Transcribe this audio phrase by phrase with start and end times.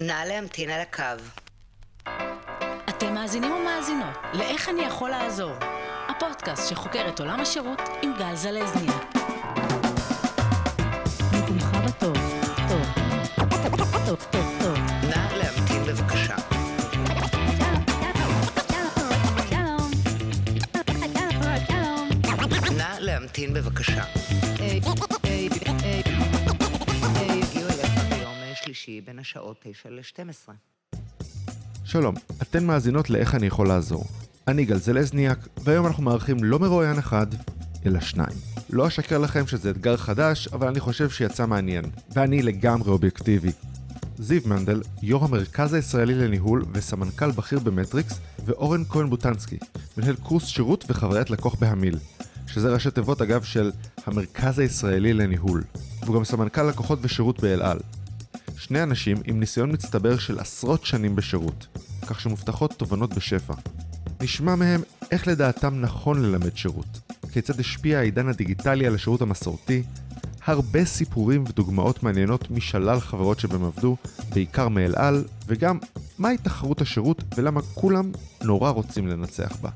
[0.00, 1.22] נא להמתין על הקו.
[2.88, 5.52] אתם מאזינים ומאזינות ל"איך אני יכול לעזור",
[6.08, 8.98] הפודקאסט שחוקר את עולם השירות עם גל זלזניה.
[11.86, 12.16] בטוב,
[12.68, 12.86] טוב,
[14.06, 14.78] טוב, טוב, טוב.
[15.02, 16.36] נא להמתין בבקשה.
[22.76, 24.02] נא להמתין בבקשה.
[28.86, 30.52] שלישי בין השעות 9 ל-12.
[31.84, 34.04] שלום, אתן מאזינות לאיך אני יכול לעזור.
[34.48, 37.26] אני גל זלזניאק, והיום אנחנו מארחים לא מרואיין אחד,
[37.86, 38.36] אלא שניים.
[38.70, 43.52] לא אשקר לכם שזה אתגר חדש, אבל אני חושב שיצא מעניין, ואני לגמרי אובייקטיבי.
[44.18, 49.58] זיו מנדל, יו"ר המרכז הישראלי לניהול וסמנכ"ל בכיר במטריקס, ואורן כהן בוטנסקי,
[49.96, 51.98] מנהל קורס שירות וחוויית לקוח בהמיל,
[52.46, 53.70] שזה ראשי תיבות אגב של
[54.06, 55.64] המרכז הישראלי לניהול,
[56.04, 57.78] והוא גם סמנכ"ל לקוחות ושירות באל על.
[58.58, 61.66] שני אנשים עם ניסיון מצטבר של עשרות שנים בשירות,
[62.06, 63.54] כך שמובטחות תובנות בשפע.
[64.20, 67.00] נשמע מהם איך לדעתם נכון ללמד שירות,
[67.32, 69.82] כיצד השפיע העידן הדיגיטלי על השירות המסורתי,
[70.44, 73.96] הרבה סיפורים ודוגמאות מעניינות משלל חברות שבהם עבדו,
[74.28, 75.78] בעיקר מאל על, וגם
[76.18, 79.70] מהי תחרות השירות ולמה כולם נורא רוצים לנצח בה.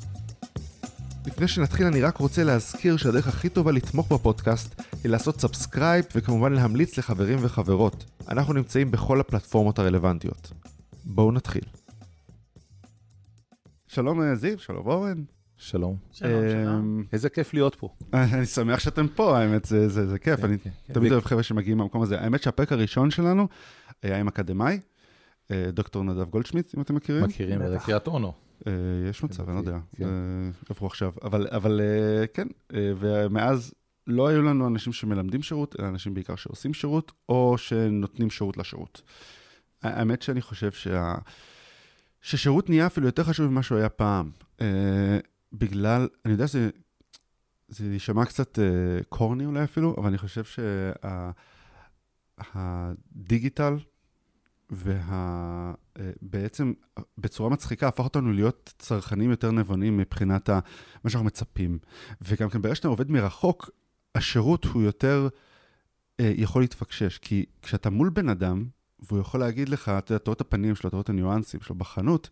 [1.30, 6.52] לפני שנתחיל אני רק רוצה להזכיר שהדרך הכי טובה לתמוך בפודקאסט היא לעשות subscribe וכמובן
[6.52, 8.04] להמליץ לחברים וחברות.
[8.28, 10.52] אנחנו נמצאים בכל הפלטפורמות הרלוונטיות.
[11.04, 11.62] בואו נתחיל.
[13.88, 15.22] שלום אה, זיו, שלום אורן.
[15.56, 15.96] שלום.
[16.12, 16.74] שלום, שלום.
[16.74, 17.88] אמ, איזה כיף להיות פה.
[18.12, 20.94] אני שמח שאתם פה, האמת, זה, זה, זה כיף, כן, אני כן, כן.
[20.94, 22.20] תמיד אוהב חבר'ה שמגיעים מהמקום הזה.
[22.20, 23.48] האמת שהפרק הראשון שלנו
[24.02, 24.80] היה עם אקדמאי,
[25.50, 27.24] אה, דוקטור נדב גולדשמיט, אם אתם מכירים.
[27.24, 27.68] מכירים, בטח.
[27.68, 28.49] זה קריית אונו.
[28.66, 28.72] אה,
[29.10, 30.04] יש מצב, אני לא יודע, כן.
[30.80, 33.74] אה, עכשיו, אבל, אה, כן, ומאז
[34.06, 39.02] לא היו לנו אנשים שמלמדים שירות, אלא אנשים בעיקר שעושים שירות, או שנותנים שירות לשירות.
[39.82, 41.14] האמת שאני חושב שה...
[42.22, 44.30] ששירות נהיה אפילו יותר חשוב ממה שהוא היה פעם.
[45.52, 46.70] בגלל, אני יודע שזה
[47.68, 48.58] זה יישמע קצת
[49.08, 50.42] קורני אולי אפילו, אבל אני חושב
[52.54, 53.76] שהדיגיטל
[54.70, 56.72] ובעצם
[57.18, 60.60] בצורה מצחיקה הפך אותנו להיות צרכנים יותר נבונים מבחינת ה,
[61.04, 61.78] מה שאנחנו מצפים.
[62.22, 63.70] וגם כן ברגע שאתה עובד מרחוק,
[64.14, 65.28] השירות הוא יותר
[66.20, 67.18] אה, יכול להתפקשש.
[67.18, 68.64] כי כשאתה מול בן אדם,
[69.02, 71.60] והוא יכול להגיד לך, אתה יודע, אתה רואה את הפנים שלו, אתה רואה את הניואנסים
[71.60, 72.30] שלו בחנות,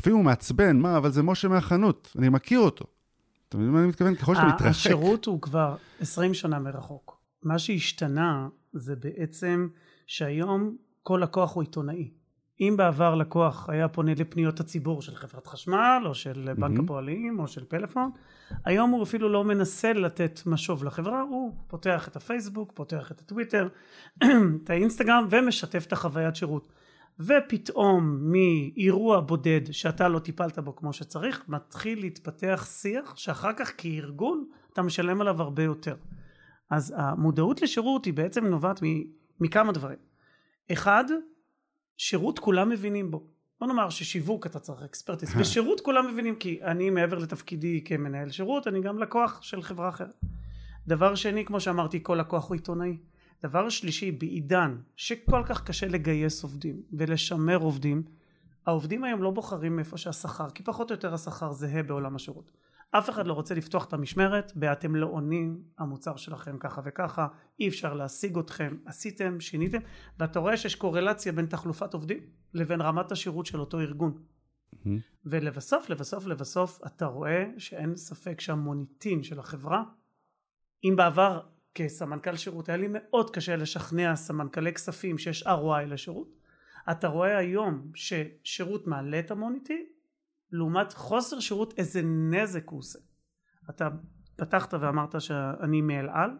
[0.00, 2.84] אפילו הוא מעצבן, מה, אבל זה משה מהחנות, אני מכיר אותו.
[3.48, 4.14] אתה מבין מה אני מתכוון?
[4.14, 4.66] ככל שאתה מתרחק.
[4.66, 7.20] השירות הוא כבר 20 שנה מרחוק.
[7.42, 9.68] מה שהשתנה זה בעצם
[10.06, 12.10] שהיום כל לקוח הוא עיתונאי.
[12.60, 16.84] אם בעבר לקוח היה פונה לפניות הציבור של חברת חשמל או של בנק מהמם.
[16.84, 18.10] הפועלים או של פלאפון,
[18.64, 23.68] היום הוא אפילו לא מנסה לתת משוב לחברה, הוא פותח את הפייסבוק, פותח את הטוויטר,
[24.64, 26.68] את האינסטגרם ומשתף את החוויית שירות.
[27.20, 34.44] ופתאום מאירוע בודד שאתה לא טיפלת בו כמו שצריך, מתחיל להתפתח שיח שאחר כך כארגון
[34.72, 35.96] אתה משלם עליו הרבה יותר.
[36.70, 39.02] אז המודעות לשירות היא בעצם נובעת מ-
[39.40, 40.13] מכמה דברים.
[40.72, 41.04] אחד,
[41.96, 43.26] שירות כולם מבינים בו.
[43.60, 45.34] בוא נאמר ששיווק אתה צריך אקספרטיס.
[45.40, 50.20] בשירות כולם מבינים כי אני מעבר לתפקידי כמנהל שירות, אני גם לקוח של חברה אחרת.
[50.86, 52.96] דבר שני, כמו שאמרתי, כל לקוח הוא עיתונאי.
[53.42, 58.02] דבר שלישי, בעידן שכל כך קשה לגייס עובדים ולשמר עובדים,
[58.66, 62.50] העובדים היום לא בוחרים מאיפה שהשכר, כי פחות או יותר השכר זהה בעולם השירות.
[62.98, 67.26] אף אחד לא רוצה לפתוח את המשמרת ב"אתם לא עונים, המוצר שלכם ככה וככה,
[67.60, 69.78] אי אפשר להשיג אתכם, עשיתם, שיניתם",
[70.18, 72.18] ואתה רואה שיש קורלציה בין תחלופת עובדים
[72.54, 74.22] לבין רמת השירות של אותו ארגון.
[74.84, 74.98] מהמם.
[75.26, 79.82] ולבסוף, לבסוף, לבסוף, אתה רואה שאין ספק שהמוניטין של החברה,
[80.84, 81.40] אם בעבר
[81.74, 86.28] כסמנכ"ל שירות היה לי מאוד קשה לשכנע סמנכ"לי כספים שיש ROI לשירות,
[86.90, 89.84] אתה רואה היום ששירות מעלה את המוניטין,
[90.54, 92.98] לעומת חוסר שירות איזה נזק הוא עושה.
[93.70, 93.88] אתה
[94.36, 96.30] פתחת ואמרת שאני מאל על,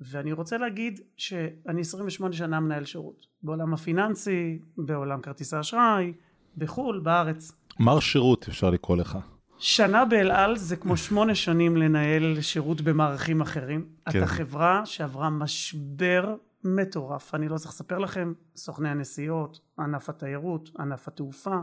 [0.00, 6.12] ואני רוצה להגיד שאני 28 שנה מנהל שירות, בעולם הפיננסי, בעולם כרטיסי אשראי,
[6.56, 7.52] בחו"ל, בארץ.
[7.80, 9.18] מר שירות אפשר לקרוא לך.
[9.58, 13.88] שנה באל על זה כמו שמונה שנים לנהל שירות במערכים אחרים.
[14.10, 14.18] כן.
[14.18, 16.34] אתה חברה שעברה משבר
[16.64, 17.34] מטורף.
[17.34, 21.56] אני לא צריך לספר לכם, סוכני הנסיעות, ענף התיירות, ענף התעופה,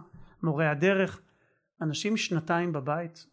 [0.43, 1.21] מורי הדרך,
[1.81, 3.25] אנשים שנתיים בבית,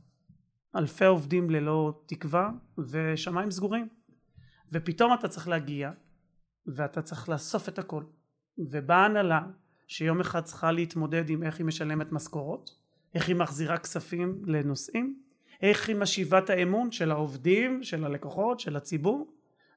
[0.76, 3.88] אלפי עובדים ללא תקווה ושמיים סגורים.
[4.72, 5.90] ופתאום אתה צריך להגיע
[6.66, 8.04] ואתה צריך לאסוף את הכל.
[8.58, 9.42] ובאה הנהלה
[9.86, 12.70] שיום אחד צריכה להתמודד עם איך היא משלמת משכורות,
[13.14, 15.22] איך היא מחזירה כספים לנוסעים,
[15.62, 19.32] איך היא משיבה את האמון של העובדים, של הלקוחות, של הציבור,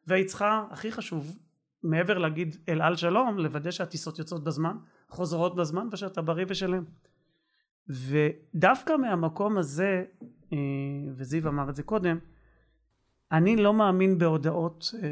[0.07, 1.37] והיא צריכה, הכי חשוב,
[1.83, 4.77] מעבר להגיד אל על שלום, לוודא שהטיסות יוצאות בזמן,
[5.09, 6.83] חוזרות בזמן ושאתה בריא ושלם.
[7.89, 10.03] ודווקא מהמקום הזה,
[10.53, 10.57] אה,
[11.15, 12.17] וזיו אמר את זה קודם,
[13.31, 15.09] אני לא מאמין בהודעות אה,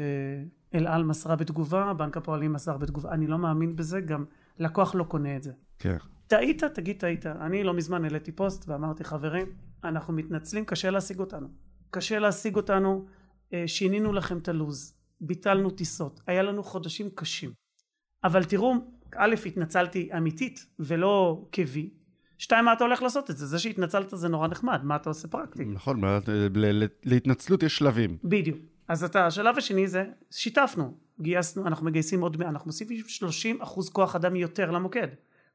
[0.74, 4.24] אל על מסרה בתגובה, בנק הפועלים מסר בתגובה, אני לא מאמין בזה, גם
[4.58, 5.52] לקוח לא קונה את זה.
[5.78, 5.96] כן.
[6.26, 7.26] טעית, תגיד טעית.
[7.26, 9.46] אני לא מזמן העליתי פוסט ואמרתי חברים,
[9.84, 11.48] אנחנו מתנצלים, קשה להשיג אותנו.
[11.90, 13.04] קשה להשיג אותנו,
[13.52, 17.52] אה, שינינו לכם את הלו"ז, ביטלנו טיסות, היה לנו חודשים קשים.
[18.24, 18.74] אבל תראו,
[19.16, 21.90] א', התנצלתי אמיתית ולא כבי.
[22.38, 23.46] שתיים, מה אתה הולך לעשות את זה?
[23.46, 25.64] זה שהתנצלת זה נורא נחמד, מה אתה עושה פרקטי?
[25.64, 26.00] נכון,
[27.04, 28.16] להתנצלות יש שלבים.
[28.24, 28.58] בדיוק.
[28.88, 33.90] אז אתה, השלב השני זה, שיתפנו, גייסנו, אנחנו מגייסים עוד 100, אנחנו מוסיפים 30 אחוז
[33.90, 35.08] כוח אדם יותר למוקד.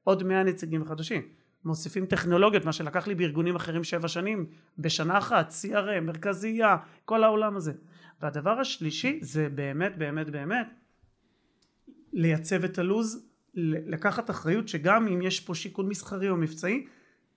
[0.04, 1.22] עוד 100 נציגים חדשים.
[1.66, 4.46] מוסיפים טכנולוגיות, מה שלקח לי בארגונים אחרים שבע שנים,
[4.78, 7.74] בשנה אחת, CRM, מרכזייה, כל העולם הזה.
[8.22, 10.68] והדבר השלישי זה באמת באמת באמת
[12.14, 13.29] לייצב את הלו"ז,
[13.86, 16.86] לקחת אחריות שגם אם יש פה שיקול מסחרי או מבצעי,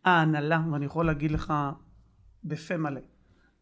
[0.05, 1.53] ההנהלה, ואני יכול להגיד לך
[2.45, 3.01] בפה מלא,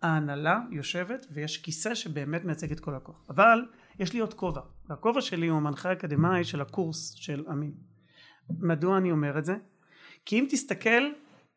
[0.02, 3.24] ההנהלה יושבת ויש כיסא שבאמת מייצג את כל הכוח.
[3.30, 3.64] אבל
[3.98, 7.72] יש לי עוד כובע, והכובע שלי הוא המנחה האקדמאי של הקורס של אמין.
[8.50, 9.56] מדוע אני אומר את זה?
[10.26, 11.02] כי אם תסתכל,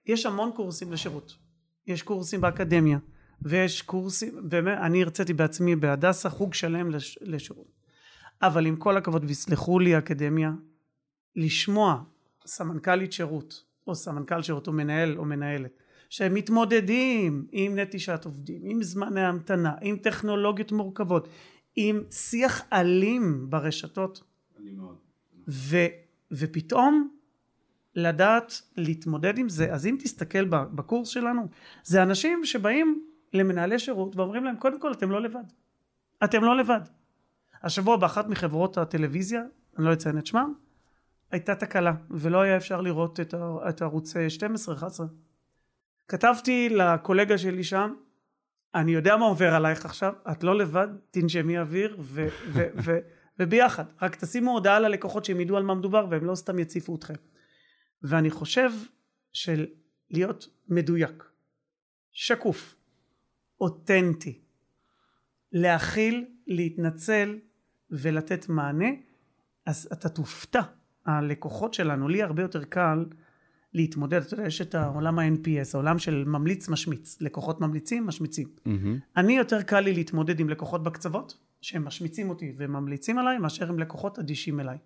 [0.06, 1.38] יש המון קורסים לשירות.
[1.88, 2.98] יש קורסים באקדמיה,
[3.42, 7.68] ויש קורסים, באמת, אני הרציתי בעצמי בהדסה חוג שלם לש, לשירות.
[8.42, 10.52] אבל עם כל הכבוד, ויסלחו לי אקדמיה,
[11.36, 12.04] לשמוע
[12.46, 15.72] סמנכ"לית שירות, או סמנכ"ל שירות, או מנהל או מנהלת,
[16.10, 21.28] שמתמודדים עם נטישת עובדים, עם זמני המתנה, עם טכנולוגיות מורכבות,
[21.76, 24.24] עם שיח אלים ברשתות,
[25.48, 25.78] ו,
[26.32, 27.10] ופתאום
[27.96, 31.48] לדעת להתמודד עם זה, אז אם תסתכל בקורס שלנו,
[31.84, 35.44] זה אנשים שבאים למנהלי שירות ואומרים להם, קודם כל אתם לא לבד,
[36.24, 36.82] אתם לא לבד.
[37.64, 39.42] השבוע באחת מחברות הטלוויזיה,
[39.78, 40.54] אני לא אציין את שמם,
[41.34, 43.34] הייתה תקלה, ולא היה אפשר לראות את,
[43.70, 45.04] את ערוץ 12-11.
[46.08, 47.94] כתבתי לקולגה שלי שם,
[48.76, 53.00] אני יודע מה עובר עלייך עכשיו, את לא לבד, תנשמי אוויר, ו- ו- ו-
[53.40, 53.86] וביחד.
[54.02, 57.14] רק תשימו הודעה ללקוחות שהם ידעו על מה מדובר, והם לא סתם יציפו אתכם.
[58.02, 58.70] ואני חושב
[59.34, 59.66] של
[60.10, 61.24] להיות מדויק,
[62.12, 62.76] שקוף,
[63.62, 64.42] אותנטי,
[65.52, 67.40] להכיל, להתנצל
[67.90, 68.90] ולתת מענה,
[69.66, 70.62] אז אתה תופתע.
[71.06, 73.06] הלקוחות שלנו, לי הרבה יותר קל
[73.74, 78.48] להתמודד, אתה יודע, יש את העולם ה-NPS, העולם של ממליץ משמיץ, לקוחות ממליצים, משמיצים.
[79.18, 83.80] אני יותר קל לי להתמודד עם לקוחות בקצוות, שהם משמיצים אותי וממליצים עליי, מאשר עם
[83.80, 84.78] לקוחות אדישים אליי.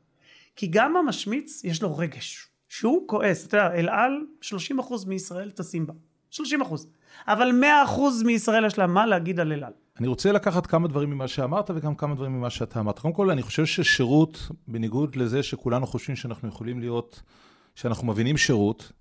[0.56, 5.88] כי גם המשמיץ יש לו רגש, שהוא כועס, אתה יודע, אל על 30% מישראל טסים
[5.88, 5.94] בה,
[6.32, 6.40] 30%,
[7.28, 9.74] אבל 100% מישראל יש לה מה להגיד על אל על.
[10.00, 13.00] אני רוצה לקחת כמה דברים ממה שאמרת וגם כמה דברים ממה שאתה אמרת.
[13.00, 17.22] קודם כל, אני חושב ששירות, בניגוד לזה שכולנו חושבים שאנחנו יכולים להיות,
[17.76, 18.92] שאנחנו מבינים שירות,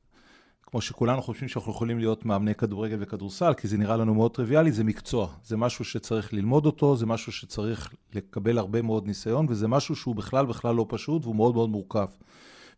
[0.63, 4.73] כמו שכולנו חושבים שאנחנו יכולים להיות מאמני כדורגל וכדורסל, כי זה נראה לנו מאוד טריוויאלי,
[4.73, 5.29] זה מקצוע.
[5.45, 10.17] זה משהו שצריך ללמוד אותו, זה משהו שצריך לקבל הרבה מאוד ניסיון, וזה משהו שהוא
[10.17, 12.07] בכלל בכלל לא פשוט והוא מאוד מאוד מורכב.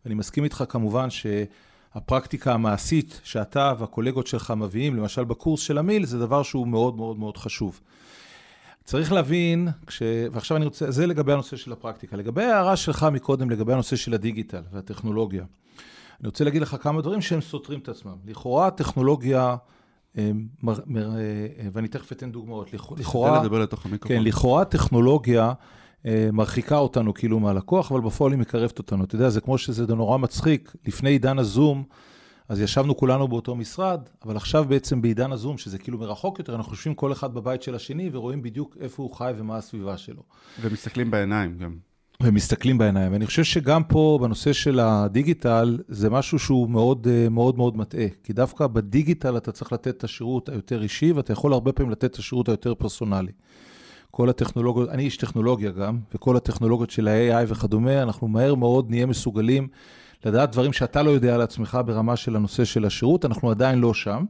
[0.05, 1.11] ואני מסכים איתך כמובן
[1.99, 7.19] שהפרקטיקה המעשית שאתה והקולגות שלך מביאים, למשל בקורס של המיל, זה דבר שהוא מאוד מאוד
[7.19, 7.81] מאוד חשוב.
[8.85, 10.03] צריך להבין, כש...
[10.33, 12.17] ועכשיו אני רוצה, זה לגבי הנושא של הפרקטיקה.
[12.17, 15.45] לגבי ההערה שלך מקודם, לגבי הנושא של הדיגיטל והטכנולוגיה,
[16.21, 18.17] אני רוצה להגיד לך כמה דברים שהם סותרים את עצמם.
[18.27, 19.57] לכאורה הטכנולוגיה,
[20.19, 20.31] אה,
[20.63, 21.19] מר, מר, אה,
[21.73, 24.17] ואני תכף אתן דוגמאות, לכ- תשתדל לכאורה, לדבר לתוך המיקרופון.
[24.17, 25.53] כן, לכאורה טכנולוגיה אה,
[26.33, 29.05] מרחיקה אותנו כאילו מהלקוח, אבל בפועל היא מקרבת אותנו.
[29.05, 31.85] אתה יודע, זה כמו שזה נורא מצחיק, לפני עידן הזום,
[32.49, 36.71] אז ישבנו כולנו באותו משרד, אבל עכשיו בעצם בעידן הזום, שזה כאילו מרחוק יותר, אנחנו
[36.71, 40.23] חושבים כל אחד בבית של השני ורואים בדיוק איפה הוא חי ומה הסביבה שלו.
[40.61, 41.77] ומסתכלים בעיניים גם.
[42.23, 43.13] ומסתכלים בעיניים.
[43.13, 48.07] ואני חושב שגם פה, בנושא של הדיגיטל, זה משהו שהוא מאוד אה, מאוד מאוד מטעה.
[48.23, 52.05] כי דווקא בדיגיטל אתה צריך לתת את השירות היותר אישי, ואתה יכול הרבה פעמים לתת
[52.05, 53.33] את השירות היותר פרסונלי.
[54.11, 59.07] כל הטכנולוגיות, אני איש טכנולוגיה גם, וכל הטכנולוגיות של ה-AI וכדומה, אנחנו מהר מאוד נהיה
[59.07, 59.69] מסוגלים
[60.25, 63.95] לדעת דברים שאתה לא יודע על עצמך ברמה של הנושא של השירות, אנחנו עדיין לא
[63.95, 64.25] שם.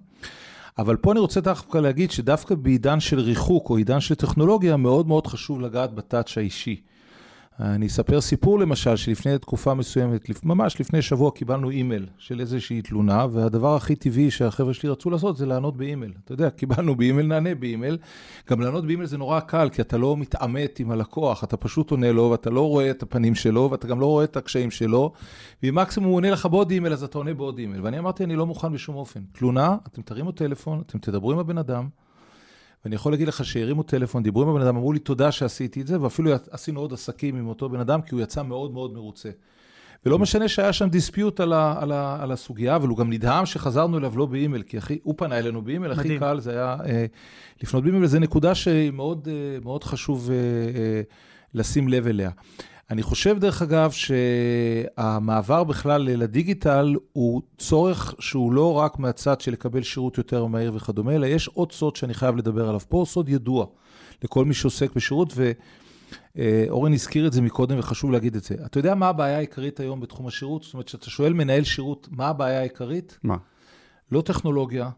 [0.78, 5.08] אבל פה אני רוצה דווקא להגיד שדווקא בעידן של ריחוק או עידן של טכנולוגיה, מאוד
[5.08, 6.80] מאוד חשוב לגעת בטאץ' האישי.
[7.60, 13.26] אני אספר סיפור למשל, שלפני תקופה מסוימת, ממש לפני שבוע קיבלנו אימייל של איזושהי תלונה,
[13.30, 16.12] והדבר הכי טבעי שהחבר'ה שלי רצו לעשות זה לענות באימייל.
[16.24, 17.98] אתה יודע, קיבלנו באימייל, נענה באימייל.
[18.50, 22.12] גם לענות באימייל זה נורא קל, כי אתה לא מתעמת עם הלקוח, אתה פשוט עונה
[22.12, 25.12] לו, ואתה לא רואה את הפנים שלו, ואתה גם לא רואה את הקשיים שלו,
[25.62, 27.80] ואם מקסימום הוא עונה לך בעוד אימייל, אז אתה עונה בעוד אימייל.
[27.82, 29.20] ואני אמרתי, אני לא מוכן בשום אופן.
[29.32, 31.88] תלונה, אתם תרימו טלפון, אתם תדברו עם הבן אדם,
[32.88, 35.86] ואני יכול להגיד לך שהרימו טלפון, דיברו עם הבן אדם, אמרו לי תודה שעשיתי את
[35.86, 39.30] זה, ואפילו עשינו עוד עסקים עם אותו בן אדם, כי הוא יצא מאוד מאוד מרוצה.
[40.06, 43.46] ולא משנה שהיה שם dispute על, ה, על, ה, על הסוגיה, אבל הוא גם נדהם
[43.46, 46.18] שחזרנו אליו לא באימייל, כי הכי, הוא פנה אלינו באימייל, הכי.
[46.18, 47.06] קל זה היה אה,
[47.62, 50.36] לפנות באימייל, וזו נקודה שמאוד אה, מאוד חשוב אה,
[50.80, 51.02] אה,
[51.54, 52.30] לשים לב אליה.
[52.90, 59.82] אני חושב, דרך אגב, שהמעבר בכלל לדיגיטל הוא צורך שהוא לא רק מהצד של לקבל
[59.82, 63.66] שירות יותר מהיר וכדומה, אלא יש עוד סוד שאני חייב לדבר עליו פה, סוד ידוע
[64.24, 65.32] לכל מי שעוסק בשירות,
[66.36, 68.54] ואורן הזכיר את זה מקודם וחשוב להגיד את זה.
[68.66, 70.62] אתה יודע מה הבעיה העיקרית היום בתחום השירות?
[70.62, 73.18] זאת אומרת, כשאתה שואל מנהל שירות, מה הבעיה העיקרית?
[73.22, 73.36] מה?
[74.12, 74.90] לא טכנולוגיה,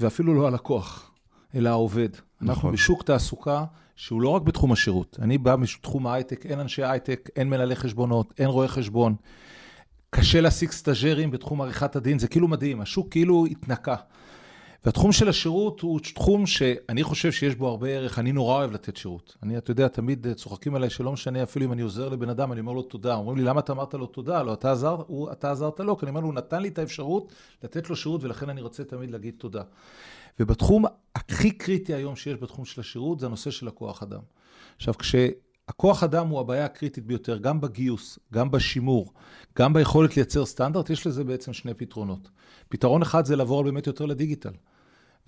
[0.00, 1.11] ואפילו לא הלקוח,
[1.54, 2.08] אלא העובד.
[2.42, 2.72] אנחנו נכון.
[2.72, 3.64] בשוק תעסוקה
[3.96, 5.18] שהוא לא רק בתחום השירות.
[5.22, 9.14] אני בא מתחום ההייטק, אין אנשי הייטק, אין מנהלי חשבונות, אין רואי חשבון.
[10.10, 13.96] קשה להשיג סטאג'רים בתחום עריכת הדין, זה כאילו מדהים, השוק כאילו התנקה.
[14.84, 18.96] והתחום של השירות הוא תחום שאני חושב שיש בו הרבה ערך, אני נורא אוהב לתת
[18.96, 19.36] שירות.
[19.42, 22.52] אני, אתה יודע, תמיד אה, צוחקים עליי שלא משנה אפילו אם אני עוזר לבן אדם,
[22.52, 23.14] אני אומר לו תודה.
[23.14, 24.42] אומרים לי, למה אתה אמרת לו תודה?
[24.42, 26.78] לא, אתה, עזר, הוא, אתה עזרת לו, כי אני אומר לו, הוא נתן לי את
[26.78, 27.32] האפשרות
[27.64, 29.62] לתת לו שירות, ולכן אני רוצה תמיד להגיד תודה.
[30.40, 30.84] ובתחום
[31.14, 34.20] הכי קריטי היום שיש בתחום של השירות, זה הנושא של הכוח אדם.
[34.76, 39.12] עכשיו, כשהכוח אדם הוא הבעיה הקריטית ביותר, גם בגיוס, גם בשימור,
[39.58, 42.28] גם ביכולת לייצר סטנדרט, יש לזה בעצם שני פתרונות.
[42.68, 44.52] פתרון אחד זה לעבור באמת יותר לדיגיטל.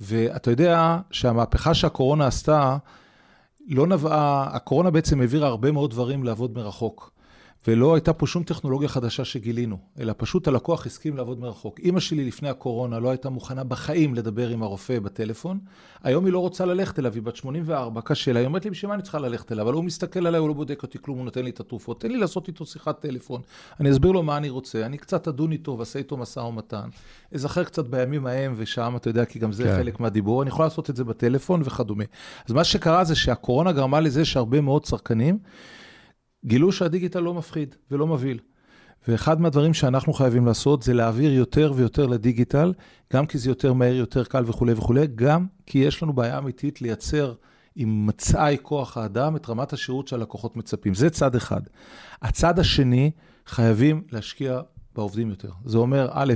[0.01, 2.77] ואתה יודע שהמהפכה שהקורונה עשתה,
[3.67, 7.14] לא נבעה, הקורונה בעצם העבירה הרבה מאוד דברים לעבוד מרחוק.
[7.69, 11.81] ולא הייתה פה שום טכנולוגיה חדשה שגילינו, אלא פשוט הלקוח הסכים לעבוד מרחוק.
[11.81, 15.59] אימא שלי לפני הקורונה לא הייתה מוכנה בחיים לדבר עם הרופא בטלפון,
[16.03, 18.89] היום היא לא רוצה ללכת אליו, היא בת 84, קשה לה, היא אומרת לי, בשביל
[18.89, 19.65] מה אני צריכה ללכת אליו?
[19.65, 22.09] אבל הוא מסתכל עליי, הוא לא בודק אותי כלום, הוא נותן לי את התרופות, תן
[22.11, 23.41] לי לעשות איתו שיחת טלפון,
[23.81, 26.89] אני אסביר לו מה אני רוצה, אני קצת אדון איתו ועשה איתו משא ומתן,
[27.35, 29.77] אזכר קצת בימים ההם ושם, אתה יודע, כי גם זה כן.
[29.77, 32.05] חלק מהדיבור, אני יכול לעשות את זה בטלפון וכדומה.
[32.49, 35.39] אז מה שקרה זה שהקורונה גרמה לזה שהרבה מאוד צרכנים,
[36.47, 38.39] גילו שהדיגיטל לא מפחיד ולא מבהיל.
[39.09, 42.73] ואחד מהדברים שאנחנו חייבים לעשות זה להעביר יותר ויותר לדיגיטל,
[43.13, 46.83] גם כי זה יותר מהר, יותר קל וכולי וכולי, גם כי יש לנו בעיה אמיתית
[46.83, 47.35] לייצר
[47.77, 50.95] עם מצאי כוח האדם את רמת השירות שהלקוחות מצפים.
[50.95, 51.61] זה צד אחד.
[52.23, 53.11] הצד השני,
[53.47, 54.61] חייבים להשקיע
[54.97, 55.51] בעובדים יותר.
[55.65, 56.35] זה אומר, א',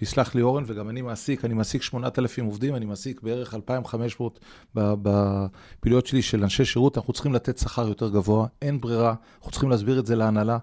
[0.00, 4.40] ויסלח לי אורן, וגם אני מעסיק, אני מעסיק 8,000 עובדים, אני מעסיק בערך 2,500
[4.74, 9.50] ב- בפעילויות שלי של אנשי שירות, אנחנו צריכים לתת שכר יותר גבוה, אין ברירה, אנחנו
[9.50, 10.58] צריכים להסביר את זה להנהלה.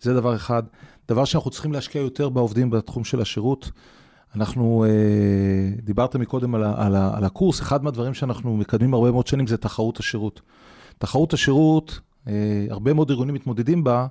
[0.00, 0.62] זה דבר אחד.
[1.08, 3.70] דבר שאנחנו צריכים להשקיע יותר בעובדים בתחום של השירות.
[4.36, 9.46] אנחנו, אה, דיברת מקודם על, על, על הקורס, אחד מהדברים שאנחנו מקדמים הרבה מאוד שנים
[9.46, 10.40] זה תחרות השירות.
[10.98, 14.06] תחרות השירות, אה, הרבה מאוד ארגונים מתמודדים בה,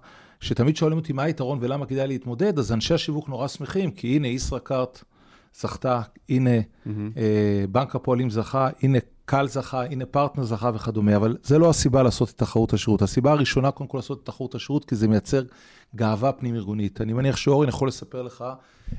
[0.45, 4.27] שתמיד שואלים אותי מה היתרון ולמה כדאי להתמודד, אז אנשי השיווק נורא שמחים, כי הנה
[4.27, 5.03] ישראכרט
[5.55, 6.51] זכתה, הנה
[6.87, 12.03] אה, בנק הפועלים זכה, הנה קל זכה, הנה פרטנר זכה וכדומה, אבל זה לא הסיבה
[12.03, 13.01] לעשות את תחרות השירות.
[13.01, 15.43] הסיבה הראשונה, קודם כל לעשות את תחרות השירות, כי זה מייצר
[15.95, 17.01] גאווה פנים-ארגונית.
[17.01, 18.43] אני מניח שאורן יכול לספר לך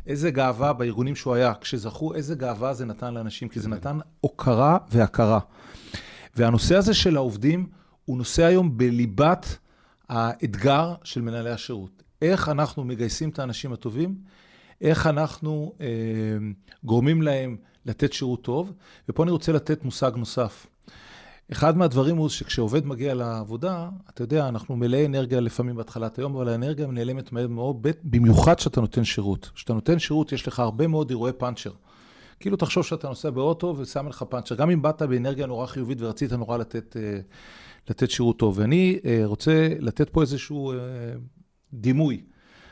[0.06, 4.78] איזה גאווה בארגונים שהוא היה, כשזכו, איזה גאווה זה נתן לאנשים, כי זה נתן הוקרה
[4.90, 5.40] והכרה.
[6.36, 7.66] והנושא הזה של העובדים
[8.04, 9.58] הוא נושא היום בליבת
[10.08, 12.02] האתגר של מנהלי השירות.
[12.22, 14.14] איך אנחנו מגייסים את האנשים הטובים,
[14.80, 15.86] איך אנחנו אה,
[16.84, 18.72] גורמים להם לתת שירות טוב,
[19.08, 20.66] ופה אני רוצה לתת מושג נוסף.
[21.52, 26.48] אחד מהדברים הוא שכשעובד מגיע לעבודה, אתה יודע, אנחנו מלאי אנרגיה לפעמים בהתחלת היום, אבל
[26.48, 29.50] האנרגיה נעלמת מהר מאוד, במיוחד כשאתה נותן שירות.
[29.54, 31.70] כשאתה נותן שירות, יש לך הרבה מאוד אירועי פאנצ'ר.
[32.40, 36.32] כאילו תחשוב שאתה נוסע באוטו ושם לך פאנצ'ר, גם אם באת באנרגיה נורא חיובית ורצית
[36.32, 37.18] נורא לתת, אה,
[37.90, 38.58] לתת שירות טוב.
[38.58, 40.76] ואני אה, רוצה לתת פה איזשהו אה,
[41.72, 42.22] דימוי.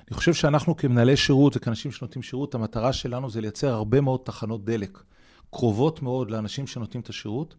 [0.09, 4.64] אני חושב שאנחנו כמנהלי שירות וכאנשים שנותנים שירות, המטרה שלנו זה לייצר הרבה מאוד תחנות
[4.64, 5.02] דלק,
[5.50, 7.54] קרובות מאוד לאנשים שנותנים את השירות,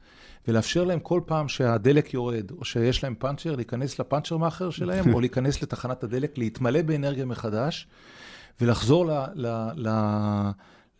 [0.47, 5.19] ולאפשר להם כל פעם שהדלק יורד, או שיש להם פאנצ'ר, להיכנס לפאנצ'ר מאחר שלהם, או
[5.19, 7.87] להיכנס לתחנת הדלק, להתמלא באנרגיה מחדש,
[8.61, 9.89] ולחזור ל, ל, ל,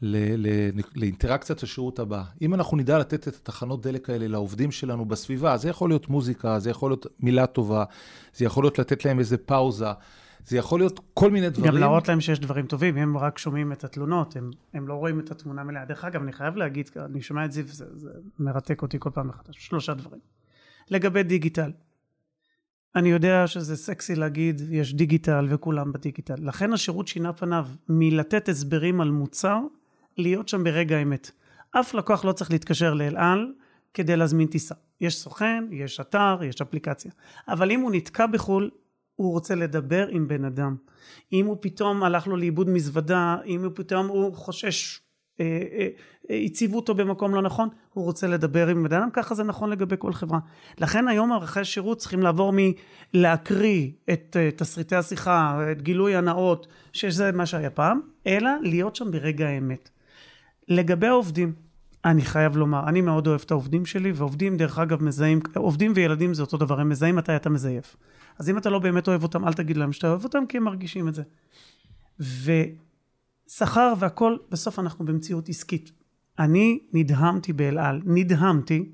[0.02, 2.24] ל, ל, לאינטראקציית השירות הבא.
[2.42, 6.60] אם אנחנו נדע לתת את התחנות דלק האלה לעובדים שלנו בסביבה, זה יכול להיות מוזיקה,
[6.60, 7.84] זה יכול להיות מילה טובה,
[8.34, 9.92] זה יכול להיות לתת להם איזה פאוזה,
[10.46, 11.72] זה יכול להיות כל מיני דברים.
[11.72, 15.20] גם להראות להם שיש דברים טובים, הם רק שומעים את התלונות, הם, הם לא רואים
[15.20, 15.86] את התמונה המלאה.
[15.86, 18.10] דרך אגב, אני חייב להגיד, אני שומע את זיו, זה, זה
[18.40, 19.56] מרתק אותי כל פעם מחדש.
[19.58, 20.22] שלושה דברים.
[20.90, 21.72] לגבי דיגיטל,
[22.96, 26.36] אני יודע שזה סקסי להגיד, יש דיגיטל וכולם בדיגיטל.
[26.38, 29.60] לכן השירות שינה פניו מלתת הסברים על מוצר,
[30.18, 31.32] להיות שם ברגע האמת.
[31.72, 33.54] אף לקוח לא צריך להתקשר לאל על
[33.94, 34.76] כדי להזמין טיסה.
[35.02, 37.12] יש סוכן, יש אתר, יש אפליקציה.
[37.48, 38.70] אבל אם הוא נתקע בחו"ל,
[39.16, 40.76] הוא רוצה לדבר עם בן אדם.
[41.34, 45.02] אם הוא פתאום הלך לו לאיבוד מזוודה, אם הוא פתאום הוא חושש
[45.40, 45.88] אה, אה,
[46.32, 49.70] אה, הציבו אותו במקום לא נכון, הוא רוצה לדבר עם בן אדם, ככה זה נכון
[49.70, 50.40] לגבי כל חברה.
[50.78, 52.54] לכן היום מערכי השירות צריכים לעבור
[53.14, 59.12] מלהקריא את אה, תסריטי השיחה, את גילוי הנאות, שזה מה שהיה פעם, אלא להיות שם
[59.12, 59.90] ברגע האמת.
[60.68, 61.54] לגבי העובדים,
[62.06, 66.34] אני חייב לומר, אני מאוד אוהב את העובדים שלי, ועובדים דרך אגב מזהים, עובדים וילדים
[66.34, 67.96] זה אותו דבר, הם מזהים מתי אתה מזייף.
[68.40, 70.64] אז אם אתה לא באמת אוהב אותם, אל תגיד להם שאתה אוהב אותם, כי הם
[70.64, 71.24] מרגישים את זה.
[73.50, 75.92] ושכר והכל, בסוף אנחנו במציאות עסקית.
[76.40, 78.90] אני נדהמתי באל על, נדהמתי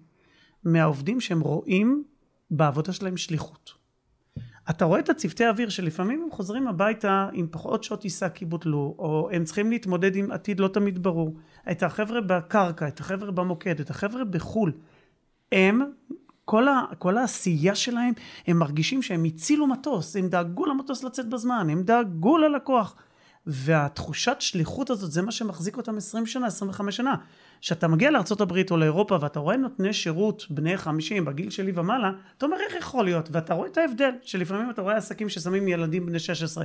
[0.64, 2.04] מהעובדים שהם רואים
[2.52, 3.81] בעבודה שלהם שליחות.
[4.70, 8.96] אתה רואה את הצוותי האוויר שלפעמים הם חוזרים הביתה עם פחות שעות טיסה כי בוטלו,
[9.00, 11.36] או הם צריכים להתמודד עם עתיד לא תמיד ברור.
[11.72, 14.74] את החבר'ה בקרקע, את החבר'ה במוקד, את החבר'ה בחו"ל.
[15.52, 15.82] הם,
[16.46, 18.14] כל, ה, כל העשייה שלהם,
[18.48, 22.96] הם מרגישים שהם הצילו מטוס, הם דאגו למטוס לצאת בזמן, הם דאגו ללקוח.
[23.46, 27.16] והתחושת שליחות הזאת זה מה שמחזיק אותם 20 שנה, 25 שנה.
[27.62, 32.46] כשאתה מגיע לארה"ב או לאירופה ואתה רואה נותני שירות בני 50 בגיל שלי ומעלה, אתה
[32.46, 33.30] אומר איך יכול להיות?
[33.32, 36.64] ואתה רואה את ההבדל, שלפעמים אתה רואה עסקים ששמים ילדים בני 16.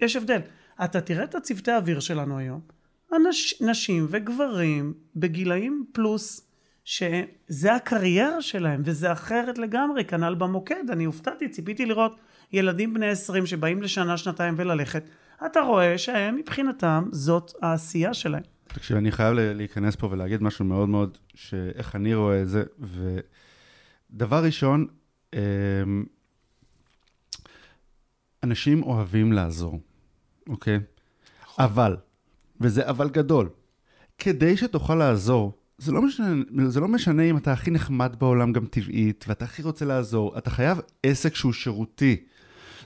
[0.00, 0.40] יש הבדל.
[0.84, 2.60] אתה תראה את הצוותי האוויר שלנו היום,
[3.12, 6.50] אנש, נשים וגברים בגילאים פלוס,
[6.84, 10.90] שזה הקריירה שלהם וזה אחרת לגמרי, כנ"ל במוקד.
[10.90, 12.16] אני הופתעתי, ציפיתי לראות
[12.52, 15.04] ילדים בני 20 שבאים לשנה, שנתיים וללכת.
[15.46, 18.42] אתה רואה שהם מבחינתם זאת העשייה שלהם.
[18.68, 22.62] תקשיב, אני חייב להיכנס פה ולהגיד משהו מאוד מאוד, שאיך אני רואה את זה,
[24.10, 24.86] ודבר ראשון,
[25.34, 25.38] אמ,
[28.42, 29.80] אנשים אוהבים לעזור,
[30.48, 30.80] אוקיי?
[31.58, 31.96] אבל,
[32.60, 33.48] וזה אבל גדול,
[34.18, 36.34] כדי שתוכל לעזור, זה לא, משנה,
[36.66, 40.50] זה לא משנה אם אתה הכי נחמד בעולם גם טבעית, ואתה הכי רוצה לעזור, אתה
[40.50, 42.24] חייב עסק שהוא שירותי.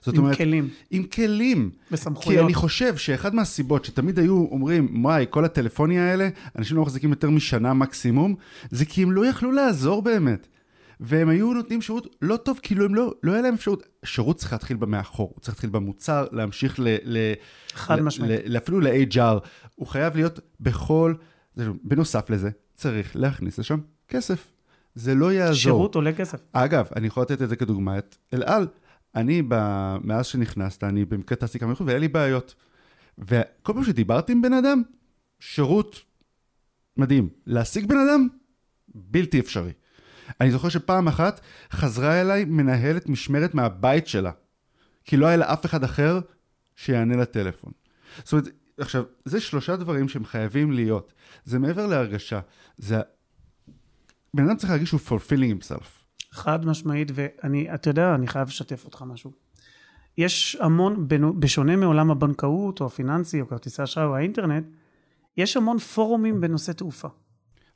[0.03, 0.69] זאת עם אומרת, כלים.
[0.91, 1.71] עם כלים.
[1.91, 2.41] בסמכויות.
[2.41, 6.29] כי אני חושב שאחד מהסיבות שתמיד היו אומרים, וואי, כל הטלפוניה האלה,
[6.59, 8.35] אנשים לא מחזיקים יותר משנה מקסימום,
[8.71, 10.47] זה כי הם לא יכלו לעזור באמת.
[11.01, 13.87] והם היו נותנים שירות לא טוב, כאילו הם לא, לא היה להם אפשרות.
[14.05, 16.97] שירות צריך להתחיל במאחור, הוא צריך להתחיל במוצר, להמשיך ל...
[17.05, 17.33] ל
[17.73, 18.41] חד משמעית.
[18.57, 19.39] אפילו ל-HR.
[19.75, 21.15] הוא חייב להיות בכל...
[21.85, 24.53] בנוסף לזה, צריך להכניס לשם כסף.
[24.95, 25.55] זה לא יעזור.
[25.55, 26.39] שירות עולה כסף.
[26.53, 28.67] אגב, אני יכול לתת את זה כדוגמה, את אל על.
[29.15, 29.55] אני, ב...
[30.05, 32.55] מאז שנכנסת, אני במקרה טסתי כמה מחו"ל, והיה לי בעיות.
[33.19, 34.83] וכל פעם שדיברתי עם בן אדם,
[35.41, 36.01] שירות
[36.97, 37.29] מדהים.
[37.47, 38.29] להשיג בן אדם,
[38.89, 39.73] בלתי אפשרי.
[40.41, 41.41] אני זוכר שפעם אחת
[41.73, 44.31] חזרה אליי מנהלת משמרת מהבית שלה,
[45.05, 46.21] כי לא היה לה אף אחד אחר
[46.77, 47.73] שיענה לטלפון.
[48.25, 51.13] זאת אומרת, עכשיו, זה שלושה דברים שהם חייבים להיות.
[51.45, 52.41] זה מעבר להרגשה,
[52.79, 53.01] זה...
[54.35, 56.00] בן אדם צריך להרגיש שהוא fulfilling himself.
[56.33, 59.33] חד משמעית, ואני, אתה יודע, אני חייב לשתף אותך משהו.
[60.19, 64.65] יש המון, בשונה מעולם הבנקאות או הפיננסי או כרטיסי אשראי או האינטרנט,
[65.37, 67.09] יש המון פורומים בנושא תעופה.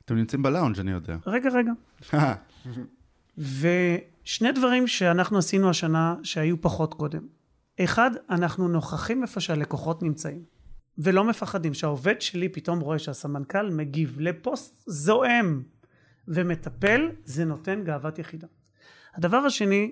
[0.05, 1.17] אתם נמצאים בלאונג' אני יודע.
[1.27, 1.71] רגע, רגע.
[3.59, 7.27] ושני דברים שאנחנו עשינו השנה שהיו פחות קודם.
[7.79, 10.55] אחד, אנחנו נוכחים איפה שהלקוחות נמצאים.
[10.97, 11.73] ולא מפחדים.
[11.73, 15.63] שהעובד שלי פתאום רואה שהסמנכ"ל מגיב לפוסט זועם
[16.27, 18.47] ומטפל, זה נותן גאוות יחידה.
[19.15, 19.91] הדבר השני,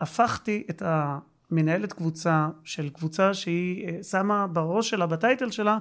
[0.00, 5.78] הפכתי את המנהלת קבוצה של קבוצה שהיא אה, שמה בראש שלה, בטייטל שלה,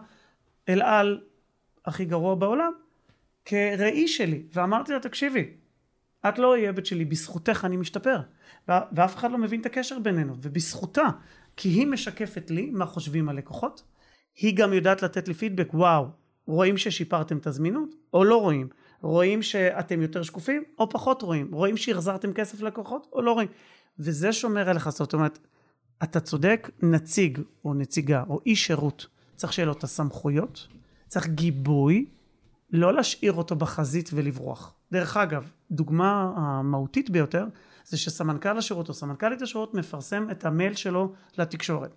[0.69, 1.21] אל על
[1.85, 2.71] הכי גרוע בעולם,
[3.45, 5.53] כראי שלי, ואמרתי לה, תקשיבי,
[6.29, 8.21] את לא אויבת שלי, בזכותך אני משתפר.
[8.67, 11.07] ואף אחד לא מבין את הקשר בינינו, ובזכותה,
[11.57, 13.83] כי היא משקפת לי מה חושבים הלקוחות,
[14.35, 16.07] היא גם יודעת לתת לי פידבק, וואו,
[16.45, 18.69] רואים ששיפרתם את הזמינות, או לא רואים.
[19.01, 23.47] רואים שאתם יותר שקופים או פחות רואים, רואים שהחזרתם כסף ללקוחות או לא רואים,
[23.99, 25.39] וזה שומר עליך, זאת אומרת,
[26.03, 30.67] אתה צודק, נציג או נציגה או איש שירות, צריך שיהיה לו את הסמכויות,
[31.07, 32.05] צריך גיבוי,
[32.71, 34.73] לא להשאיר אותו בחזית ולברוח.
[34.91, 37.45] דרך אגב, דוגמה המהותית ביותר
[37.85, 41.95] זה שסמנכ"ל השירות או סמנכ"לית השירות מפרסם את המייל שלו לתקשורת.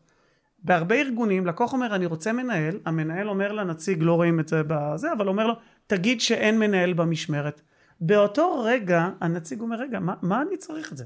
[0.65, 5.13] בהרבה ארגונים לקוח אומר אני רוצה מנהל, המנהל אומר לנציג לא רואים את זה בזה,
[5.13, 5.55] אבל אומר לו
[5.87, 7.61] תגיד שאין מנהל במשמרת.
[8.01, 11.05] באותו רגע הנציג אומר רגע מה, מה אני צריך את זה?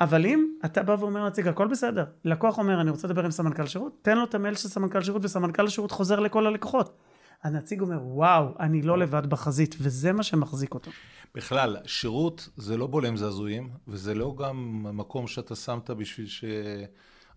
[0.00, 3.66] אבל אם אתה בא ואומר לנציג הכל בסדר, לקוח אומר אני רוצה לדבר עם סמנכ"ל
[3.66, 6.96] שירות, תן לו את המייל של סמנכ"ל שירות וסמנכ"ל השירות חוזר לכל הלקוחות.
[7.42, 10.90] הנציג אומר וואו אני לא לבד בחזית וזה מה שמחזיק אותו.
[11.34, 16.44] בכלל שירות זה לא בולם זעזועים וזה לא גם מקום שאתה שמת בשביל ש...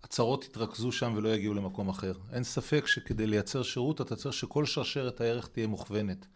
[0.04, 2.14] הצרות יתרכזו שם ולא יגיעו למקום אחר.
[2.34, 6.28] אין ספק שכדי לייצר שירות אתה צריך שכל שרשרת הערך תהיה מוכוונת.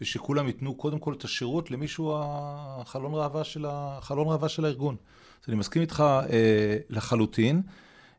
[0.00, 4.96] ושכולם ייתנו קודם כל את השירות למישהו החלון ראווה של, החלון ראווה של הארגון.
[5.42, 7.62] אז אני מסכים איתך אה, לחלוטין,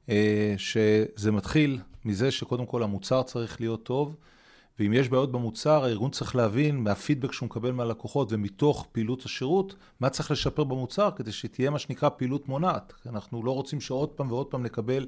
[0.10, 4.16] אה, שזה מתחיל מזה שקודם כל המוצר צריך להיות טוב,
[4.80, 10.10] ואם יש בעיות במוצר, הארגון צריך להבין מהפידבק שהוא מקבל מהלקוחות ומתוך פעילות השירות, מה
[10.10, 12.94] צריך לשפר במוצר כדי שתהיה מה שנקרא פעילות מונעת.
[13.06, 15.06] אנחנו לא רוצים שעוד פעם ועוד פעם נקבל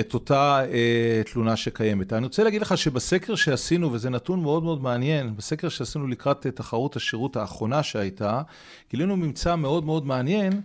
[0.00, 2.12] את אותה אה, תלונה שקיימת.
[2.12, 6.96] אני רוצה להגיד לך שבסקר שעשינו, וזה נתון מאוד מאוד מעניין, בסקר שעשינו לקראת תחרות
[6.96, 8.42] השירות האחרונה שהייתה,
[8.90, 10.60] גילינו ממצא מאוד מאוד מעניין,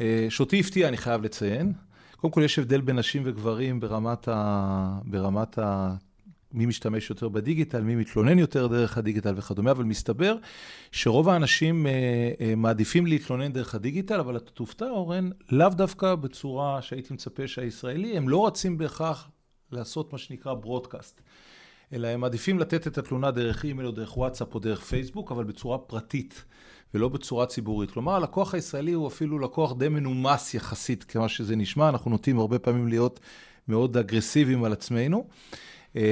[0.00, 1.72] אה, שאותי הפתיע, אני חייב לציין.
[2.16, 4.98] קודם כל, יש הבדל בין נשים וגברים ברמת ה...
[5.04, 5.94] ברמת ה...
[6.52, 10.36] מי משתמש יותר בדיגיטל, מי מתלונן יותר דרך הדיגיטל וכדומה, אבל מסתבר
[10.92, 11.92] שרוב האנשים אה,
[12.40, 18.16] אה, מעדיפים להתלונן דרך הדיגיטל, אבל אתה תופתע, אורן, לאו דווקא בצורה שהייתי מצפה שהישראלי,
[18.16, 19.30] הם לא רצים בהכרח
[19.72, 21.20] לעשות מה שנקרא ברודקאסט,
[21.92, 25.44] אלא הם מעדיפים לתת את התלונה דרך אימייל או דרך וואטסאפ או דרך פייסבוק, אבל
[25.44, 26.44] בצורה פרטית.
[26.94, 27.90] ולא בצורה ציבורית.
[27.90, 32.58] כלומר, הלקוח הישראלי הוא אפילו לקוח די מנומס יחסית, כמה שזה נשמע, אנחנו נוטים הרבה
[32.58, 33.20] פעמים להיות
[33.68, 35.26] מאוד אגרסיביים על עצמנו.
[35.96, 36.02] אה,